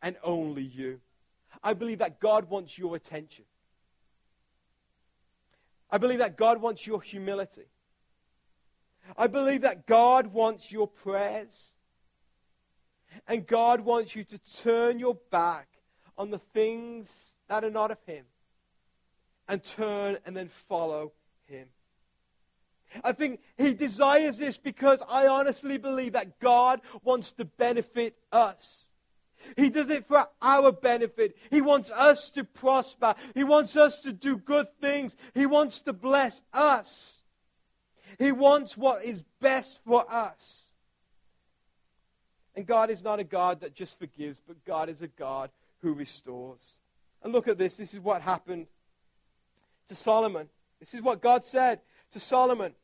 And 0.03 0.17
only 0.23 0.63
you. 0.63 1.01
I 1.63 1.73
believe 1.73 2.01
that 2.01 2.21
God 2.21 2.51
wants 2.51 2.77
your 2.77 2.95
attention. 2.95 3.47
I 5.91 5.99
believe 5.99 6.19
that 6.19 6.37
God 6.37 6.61
wants 6.61 6.87
your 6.87 7.01
humility. 7.01 7.67
I 9.17 9.27
believe 9.27 9.63
that 9.63 9.87
God 9.87 10.29
wants 10.29 10.73
your 10.73 10.89
prayers. 10.89 11.75
And 13.29 13.47
God 13.47 13.81
wants 13.81 14.17
you 14.17 14.25
to 14.25 14.39
turn 14.63 14.99
your 14.99 15.17
back 15.31 15.69
on 16.19 16.31
the 16.31 16.39
things 16.39 17.35
that 17.49 17.65
are 17.65 17.71
not 17.71 17.91
of 17.91 17.99
Him 18.07 18.25
and 19.49 19.63
turn 19.63 20.19
and 20.27 20.37
then 20.37 20.49
follow 20.49 21.13
Him. 21.47 21.69
I 23.03 23.13
think 23.13 23.41
He 23.57 23.75
desires 23.75 24.39
this 24.39 24.59
because 24.59 25.03
I 25.09 25.27
honestly 25.27 25.79
believe 25.79 26.13
that 26.13 26.39
God 26.41 26.81
wants 27.03 27.33
to 27.33 27.45
benefit 27.45 28.17
us. 28.33 28.91
He 29.57 29.71
does 29.71 29.91
it 29.91 30.07
for 30.07 30.29
our 30.41 30.73
benefit. 30.73 31.37
He 31.51 31.61
wants 31.61 31.91
us 31.91 32.31
to 32.31 32.45
prosper. 32.45 33.15
He 33.35 33.45
wants 33.45 33.77
us 33.77 34.01
to 34.03 34.13
do 34.13 34.37
good 34.37 34.69
things. 34.81 35.17
He 35.35 35.47
wants 35.47 35.81
to 35.83 35.93
bless 35.93 36.43
us. 36.53 37.23
He 38.19 38.33
wants 38.33 38.77
what 38.77 39.05
is 39.05 39.23
best 39.41 39.81
for 39.85 40.05
us. 40.13 40.69
And 42.57 42.67
God 42.67 42.91
is 42.91 43.03
not 43.03 43.19
a 43.19 43.25
God 43.25 43.61
that 43.61 43.75
just 43.75 43.99
forgives, 43.99 44.41
but 44.47 44.65
God 44.65 44.89
is 44.89 45.03
a 45.03 45.09
God 45.09 45.51
who 45.83 45.93
restores. 45.93 46.79
And 47.23 47.33
look 47.33 47.49
at 47.49 47.59
this. 47.59 47.77
This 47.77 47.95
is 47.95 48.01
what 48.01 48.23
happened 48.23 48.67
to 49.89 49.95
Solomon. 49.95 50.49
This 50.79 50.95
is 50.95 51.03
what 51.03 51.21
God 51.21 51.45
said 51.45 51.81
to 52.13 52.21
Solomon 52.21 52.75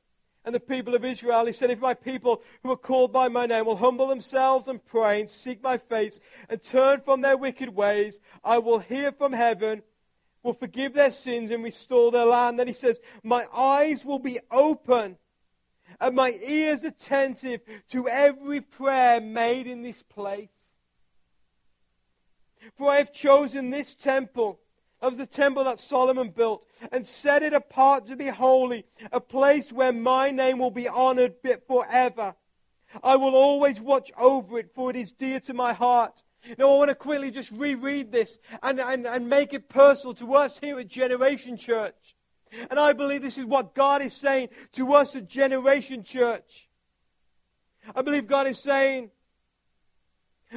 and 0.45 0.55
the 0.55 0.61
people 0.61 0.95
of 0.95 1.05
Israel. 1.05 1.47
He 1.47 1.53
said, 1.53 1.71
If 1.71 1.81
my 1.81 1.95
people 1.95 2.43
who 2.63 2.71
are 2.73 2.77
called 2.77 3.13
by 3.13 3.29
my 3.29 3.47
name 3.47 3.67
will 3.67 3.77
humble 3.77 4.07
themselves 4.07 4.69
and 4.69 4.85
pray 4.85 5.21
and 5.21 5.29
seek 5.29 5.63
my 5.63 5.79
face 5.79 6.21
and 6.49 6.63
turn 6.63 7.01
from 7.01 7.21
their 7.21 7.37
wicked 7.37 7.75
ways, 7.75 8.21
I 8.43 8.59
will 8.59 8.79
hear 8.79 9.13
from 9.13 9.33
heaven, 9.33 9.83
will 10.43 10.55
forgive 10.55 10.95
their 10.95 11.11
sins 11.11 11.51
and 11.51 11.63
restore 11.63 12.11
their 12.11 12.25
land. 12.25 12.59
Then 12.59 12.67
he 12.67 12.73
says, 12.73 12.99
My 13.23 13.47
eyes 13.53 14.05
will 14.05 14.19
be 14.19 14.41
open 14.51 15.17
and 16.01 16.17
my 16.17 16.39
ears 16.47 16.85
attentive 16.85 17.61
to 17.91 18.09
every 18.09 18.61
prayer 18.61 19.21
made 19.21 19.67
in 19.67 19.83
this 19.83 20.03
place. 20.03 20.49
For 22.77 22.91
I 22.91 22.97
have 22.97 23.13
chosen 23.13 23.71
this 23.71 23.95
temple. 23.95 24.61
Was 25.03 25.19
the 25.19 25.27
temple 25.27 25.65
that 25.65 25.79
Solomon 25.79 26.29
built, 26.29 26.67
and 26.93 27.07
set 27.07 27.43
it 27.43 27.55
apart 27.55 28.07
to 28.07 28.17
be 28.17 28.29
holy, 28.29 28.85
a 29.13 29.21
place 29.21 29.73
where 29.73 29.93
my 29.93 30.31
name 30.31 30.59
will 30.59 30.71
be 30.71 30.89
honored 30.89 31.35
forever. 31.67 32.35
I 33.03 33.17
will 33.17 33.35
always 33.35 33.81
watch 33.81 34.11
over 34.19 34.59
it, 34.59 34.75
for 34.75 34.91
it 34.91 34.97
is 34.97 35.13
dear 35.13 35.41
to 35.41 35.55
my 35.55 35.73
heart. 35.73 36.23
Now, 36.59 36.73
I 36.73 36.79
want 36.79 36.89
to 36.89 36.95
quickly 36.95 37.31
just 37.31 37.51
reread 37.51 38.13
this 38.13 38.39
and, 38.63 38.81
and, 38.81 39.07
and 39.07 39.29
make 39.29 39.53
it 39.53 39.69
personal 39.69 40.15
to 40.15 40.35
us 40.35 40.59
here 40.59 40.79
at 40.79 40.89
Generation 40.89 41.57
Church. 41.57 42.17
And 42.71 42.79
I 42.79 42.93
believe 42.93 43.23
this 43.23 43.39
is 43.39 43.45
what 43.45 43.75
God 43.75 44.03
is 44.03 44.13
saying 44.13 44.49
to 44.73 44.95
us 44.95 45.15
at 45.15 45.29
Generation 45.29 46.03
Church. 46.03 46.69
I 47.95 48.03
believe 48.03 48.27
God 48.27 48.47
is 48.47 48.59
saying, 48.59 49.11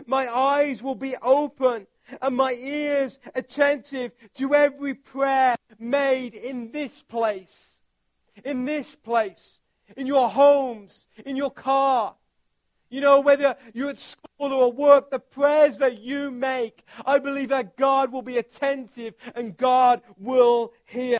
My 0.05 0.33
eyes 0.33 0.81
will 0.81 0.95
be 0.95 1.15
open 1.21 1.87
and 2.21 2.35
my 2.35 2.53
ears 2.53 3.19
attentive 3.35 4.11
to 4.35 4.53
every 4.53 4.93
prayer 4.93 5.55
made 5.79 6.33
in 6.33 6.71
this 6.71 7.01
place. 7.03 7.81
In 8.43 8.65
this 8.65 8.95
place. 8.95 9.59
In 9.95 10.07
your 10.07 10.29
homes, 10.29 11.07
in 11.25 11.35
your 11.35 11.51
car. 11.51 12.15
You 12.89 13.01
know, 13.01 13.21
whether 13.21 13.55
you're 13.73 13.89
at 13.89 13.99
school 13.99 14.53
or 14.53 14.71
work, 14.71 15.09
the 15.09 15.19
prayers 15.19 15.79
that 15.79 15.99
you 15.99 16.29
make, 16.29 16.83
I 17.05 17.19
believe 17.19 17.49
that 17.49 17.75
God 17.75 18.11
will 18.11 18.21
be 18.21 18.37
attentive 18.37 19.15
and 19.35 19.57
God 19.57 20.01
will 20.17 20.73
hear. 20.85 21.17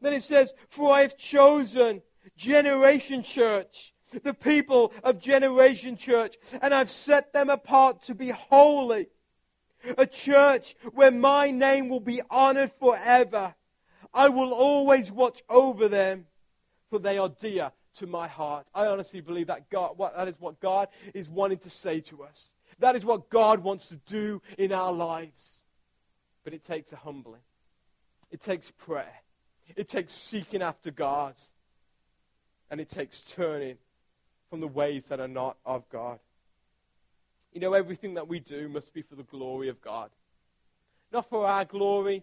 Then 0.00 0.12
it 0.12 0.22
says, 0.22 0.54
For 0.70 0.92
I 0.92 1.02
have 1.02 1.16
chosen 1.16 2.02
Generation 2.36 3.22
Church, 3.22 3.93
the 4.22 4.34
people 4.34 4.92
of 5.02 5.18
Generation 5.18 5.96
Church, 5.96 6.36
and 6.62 6.72
I've 6.72 6.90
set 6.90 7.32
them 7.32 7.50
apart 7.50 8.02
to 8.04 8.14
be 8.14 8.30
holy. 8.30 9.08
A 9.98 10.06
church 10.06 10.76
where 10.92 11.10
my 11.10 11.50
name 11.50 11.88
will 11.88 12.00
be 12.00 12.22
honored 12.30 12.72
forever. 12.78 13.54
I 14.14 14.28
will 14.28 14.52
always 14.52 15.12
watch 15.12 15.42
over 15.48 15.88
them, 15.88 16.26
for 16.88 16.98
they 16.98 17.18
are 17.18 17.28
dear 17.28 17.72
to 17.96 18.06
my 18.06 18.26
heart. 18.26 18.66
I 18.74 18.86
honestly 18.86 19.20
believe 19.20 19.48
that 19.48 19.68
God, 19.70 19.96
that 20.16 20.28
is 20.28 20.34
what 20.38 20.60
God 20.60 20.88
is 21.12 21.28
wanting 21.28 21.58
to 21.58 21.70
say 21.70 22.00
to 22.00 22.22
us. 22.22 22.50
That 22.78 22.96
is 22.96 23.04
what 23.04 23.28
God 23.28 23.60
wants 23.60 23.88
to 23.88 23.96
do 23.96 24.42
in 24.58 24.72
our 24.72 24.92
lives. 24.92 25.64
But 26.44 26.54
it 26.54 26.64
takes 26.64 26.92
a 26.92 26.96
humbling. 26.96 27.42
It 28.30 28.40
takes 28.40 28.70
prayer. 28.70 29.22
It 29.76 29.88
takes 29.88 30.12
seeking 30.12 30.62
after 30.62 30.90
God. 30.90 31.34
And 32.70 32.80
it 32.80 32.88
takes 32.88 33.20
turning 33.20 33.76
from 34.54 34.60
the 34.60 34.68
ways 34.68 35.06
that 35.06 35.18
are 35.18 35.26
not 35.26 35.56
of 35.66 35.88
God. 35.88 36.20
You 37.52 37.60
know, 37.60 37.72
everything 37.72 38.14
that 38.14 38.28
we 38.28 38.38
do 38.38 38.68
must 38.68 38.94
be 38.94 39.02
for 39.02 39.16
the 39.16 39.24
glory 39.24 39.68
of 39.68 39.80
God. 39.80 40.10
Not 41.12 41.28
for 41.28 41.44
our 41.44 41.64
glory, 41.64 42.22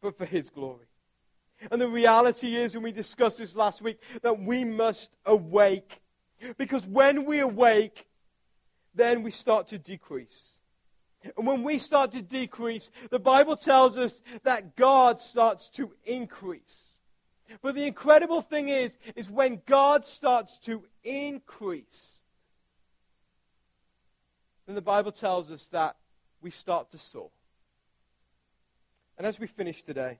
but 0.00 0.18
for 0.18 0.24
His 0.24 0.50
glory. 0.50 0.86
And 1.70 1.80
the 1.80 1.86
reality 1.86 2.56
is, 2.56 2.74
and 2.74 2.82
we 2.82 2.90
discussed 2.90 3.38
this 3.38 3.54
last 3.54 3.82
week, 3.82 4.00
that 4.22 4.40
we 4.40 4.64
must 4.64 5.10
awake. 5.24 6.00
Because 6.58 6.84
when 6.88 7.24
we 7.24 7.38
awake, 7.38 8.08
then 8.92 9.22
we 9.22 9.30
start 9.30 9.68
to 9.68 9.78
decrease. 9.78 10.58
And 11.36 11.46
when 11.46 11.62
we 11.62 11.78
start 11.78 12.10
to 12.12 12.22
decrease, 12.22 12.90
the 13.10 13.20
Bible 13.20 13.54
tells 13.54 13.96
us 13.96 14.22
that 14.42 14.74
God 14.74 15.20
starts 15.20 15.68
to 15.76 15.92
increase. 16.04 16.91
But 17.60 17.74
the 17.74 17.86
incredible 17.86 18.40
thing 18.40 18.68
is, 18.68 18.96
is 19.14 19.28
when 19.28 19.60
God 19.66 20.04
starts 20.04 20.58
to 20.60 20.84
increase, 21.04 22.22
then 24.66 24.74
the 24.74 24.82
Bible 24.82 25.12
tells 25.12 25.50
us 25.50 25.66
that 25.68 25.96
we 26.40 26.50
start 26.50 26.90
to 26.92 26.98
soar. 26.98 27.30
And 29.18 29.26
as 29.26 29.38
we 29.38 29.46
finish 29.46 29.82
today, 29.82 30.18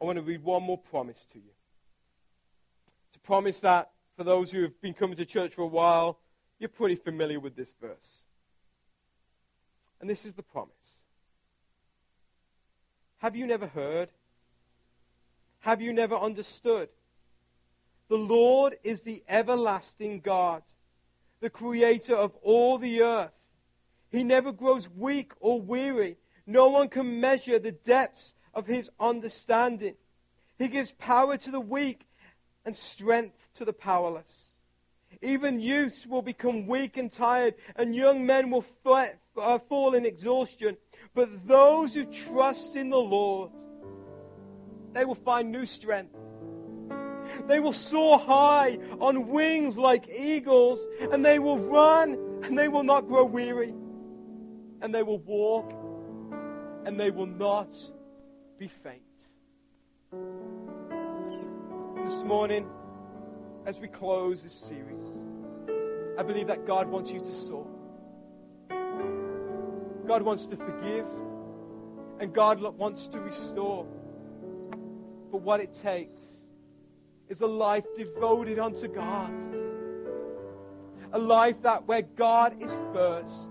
I 0.00 0.04
want 0.04 0.16
to 0.16 0.22
read 0.22 0.42
one 0.42 0.62
more 0.62 0.78
promise 0.78 1.24
to 1.26 1.38
you. 1.38 1.50
It's 3.08 3.16
a 3.16 3.20
promise 3.20 3.60
that 3.60 3.90
for 4.16 4.24
those 4.24 4.50
who 4.50 4.62
have 4.62 4.80
been 4.80 4.94
coming 4.94 5.16
to 5.16 5.24
church 5.24 5.54
for 5.54 5.62
a 5.62 5.66
while, 5.66 6.18
you're 6.58 6.68
pretty 6.68 6.96
familiar 6.96 7.40
with 7.40 7.56
this 7.56 7.72
verse. 7.80 8.26
And 10.00 10.10
this 10.10 10.24
is 10.24 10.34
the 10.34 10.42
promise. 10.42 11.06
Have 13.18 13.36
you 13.36 13.46
never 13.46 13.66
heard? 13.66 14.10
Have 15.64 15.80
you 15.80 15.94
never 15.94 16.14
understood? 16.14 16.90
The 18.10 18.18
Lord 18.18 18.76
is 18.84 19.00
the 19.00 19.24
everlasting 19.26 20.20
God, 20.20 20.62
the 21.40 21.48
creator 21.48 22.14
of 22.14 22.34
all 22.42 22.76
the 22.76 23.00
earth. 23.00 23.32
He 24.10 24.24
never 24.24 24.52
grows 24.52 24.90
weak 24.90 25.32
or 25.40 25.62
weary. 25.62 26.18
No 26.46 26.68
one 26.68 26.90
can 26.90 27.18
measure 27.18 27.58
the 27.58 27.72
depths 27.72 28.34
of 28.52 28.66
his 28.66 28.90
understanding. 29.00 29.94
He 30.58 30.68
gives 30.68 30.92
power 30.92 31.38
to 31.38 31.50
the 31.50 31.60
weak 31.60 32.06
and 32.66 32.76
strength 32.76 33.48
to 33.54 33.64
the 33.64 33.72
powerless. 33.72 34.56
Even 35.22 35.60
youths 35.60 36.06
will 36.06 36.20
become 36.20 36.66
weak 36.66 36.98
and 36.98 37.10
tired, 37.10 37.54
and 37.74 37.96
young 37.96 38.26
men 38.26 38.50
will 38.50 38.66
uh, 38.84 39.58
fall 39.60 39.94
in 39.94 40.04
exhaustion. 40.04 40.76
But 41.14 41.48
those 41.48 41.94
who 41.94 42.04
trust 42.04 42.76
in 42.76 42.90
the 42.90 42.98
Lord, 42.98 43.50
they 44.94 45.04
will 45.04 45.16
find 45.16 45.52
new 45.52 45.66
strength. 45.66 46.16
They 47.48 47.58
will 47.58 47.72
soar 47.72 48.18
high 48.18 48.78
on 49.00 49.28
wings 49.28 49.76
like 49.76 50.08
eagles, 50.08 50.86
and 51.10 51.24
they 51.24 51.38
will 51.38 51.58
run, 51.58 52.16
and 52.44 52.56
they 52.56 52.68
will 52.68 52.84
not 52.84 53.08
grow 53.08 53.24
weary. 53.24 53.74
And 54.80 54.94
they 54.94 55.02
will 55.02 55.18
walk, 55.18 55.72
and 56.86 56.98
they 56.98 57.10
will 57.10 57.26
not 57.26 57.74
be 58.58 58.68
faint. 58.68 59.02
This 62.04 62.22
morning, 62.22 62.68
as 63.66 63.80
we 63.80 63.88
close 63.88 64.42
this 64.42 64.54
series, 64.54 65.08
I 66.18 66.22
believe 66.22 66.46
that 66.46 66.66
God 66.66 66.86
wants 66.88 67.10
you 67.10 67.20
to 67.20 67.32
soar. 67.32 67.66
God 70.06 70.22
wants 70.22 70.46
to 70.48 70.56
forgive, 70.56 71.06
and 72.20 72.32
God 72.32 72.60
wants 72.60 73.08
to 73.08 73.18
restore. 73.18 73.86
But 75.34 75.42
what 75.42 75.58
it 75.58 75.74
takes 75.74 76.24
is 77.28 77.40
a 77.40 77.46
life 77.48 77.86
devoted 77.96 78.60
unto 78.60 78.86
God. 78.86 79.32
A 81.12 81.18
life 81.18 81.60
that 81.62 81.88
where 81.88 82.02
God 82.02 82.62
is 82.62 82.72
first 82.92 83.50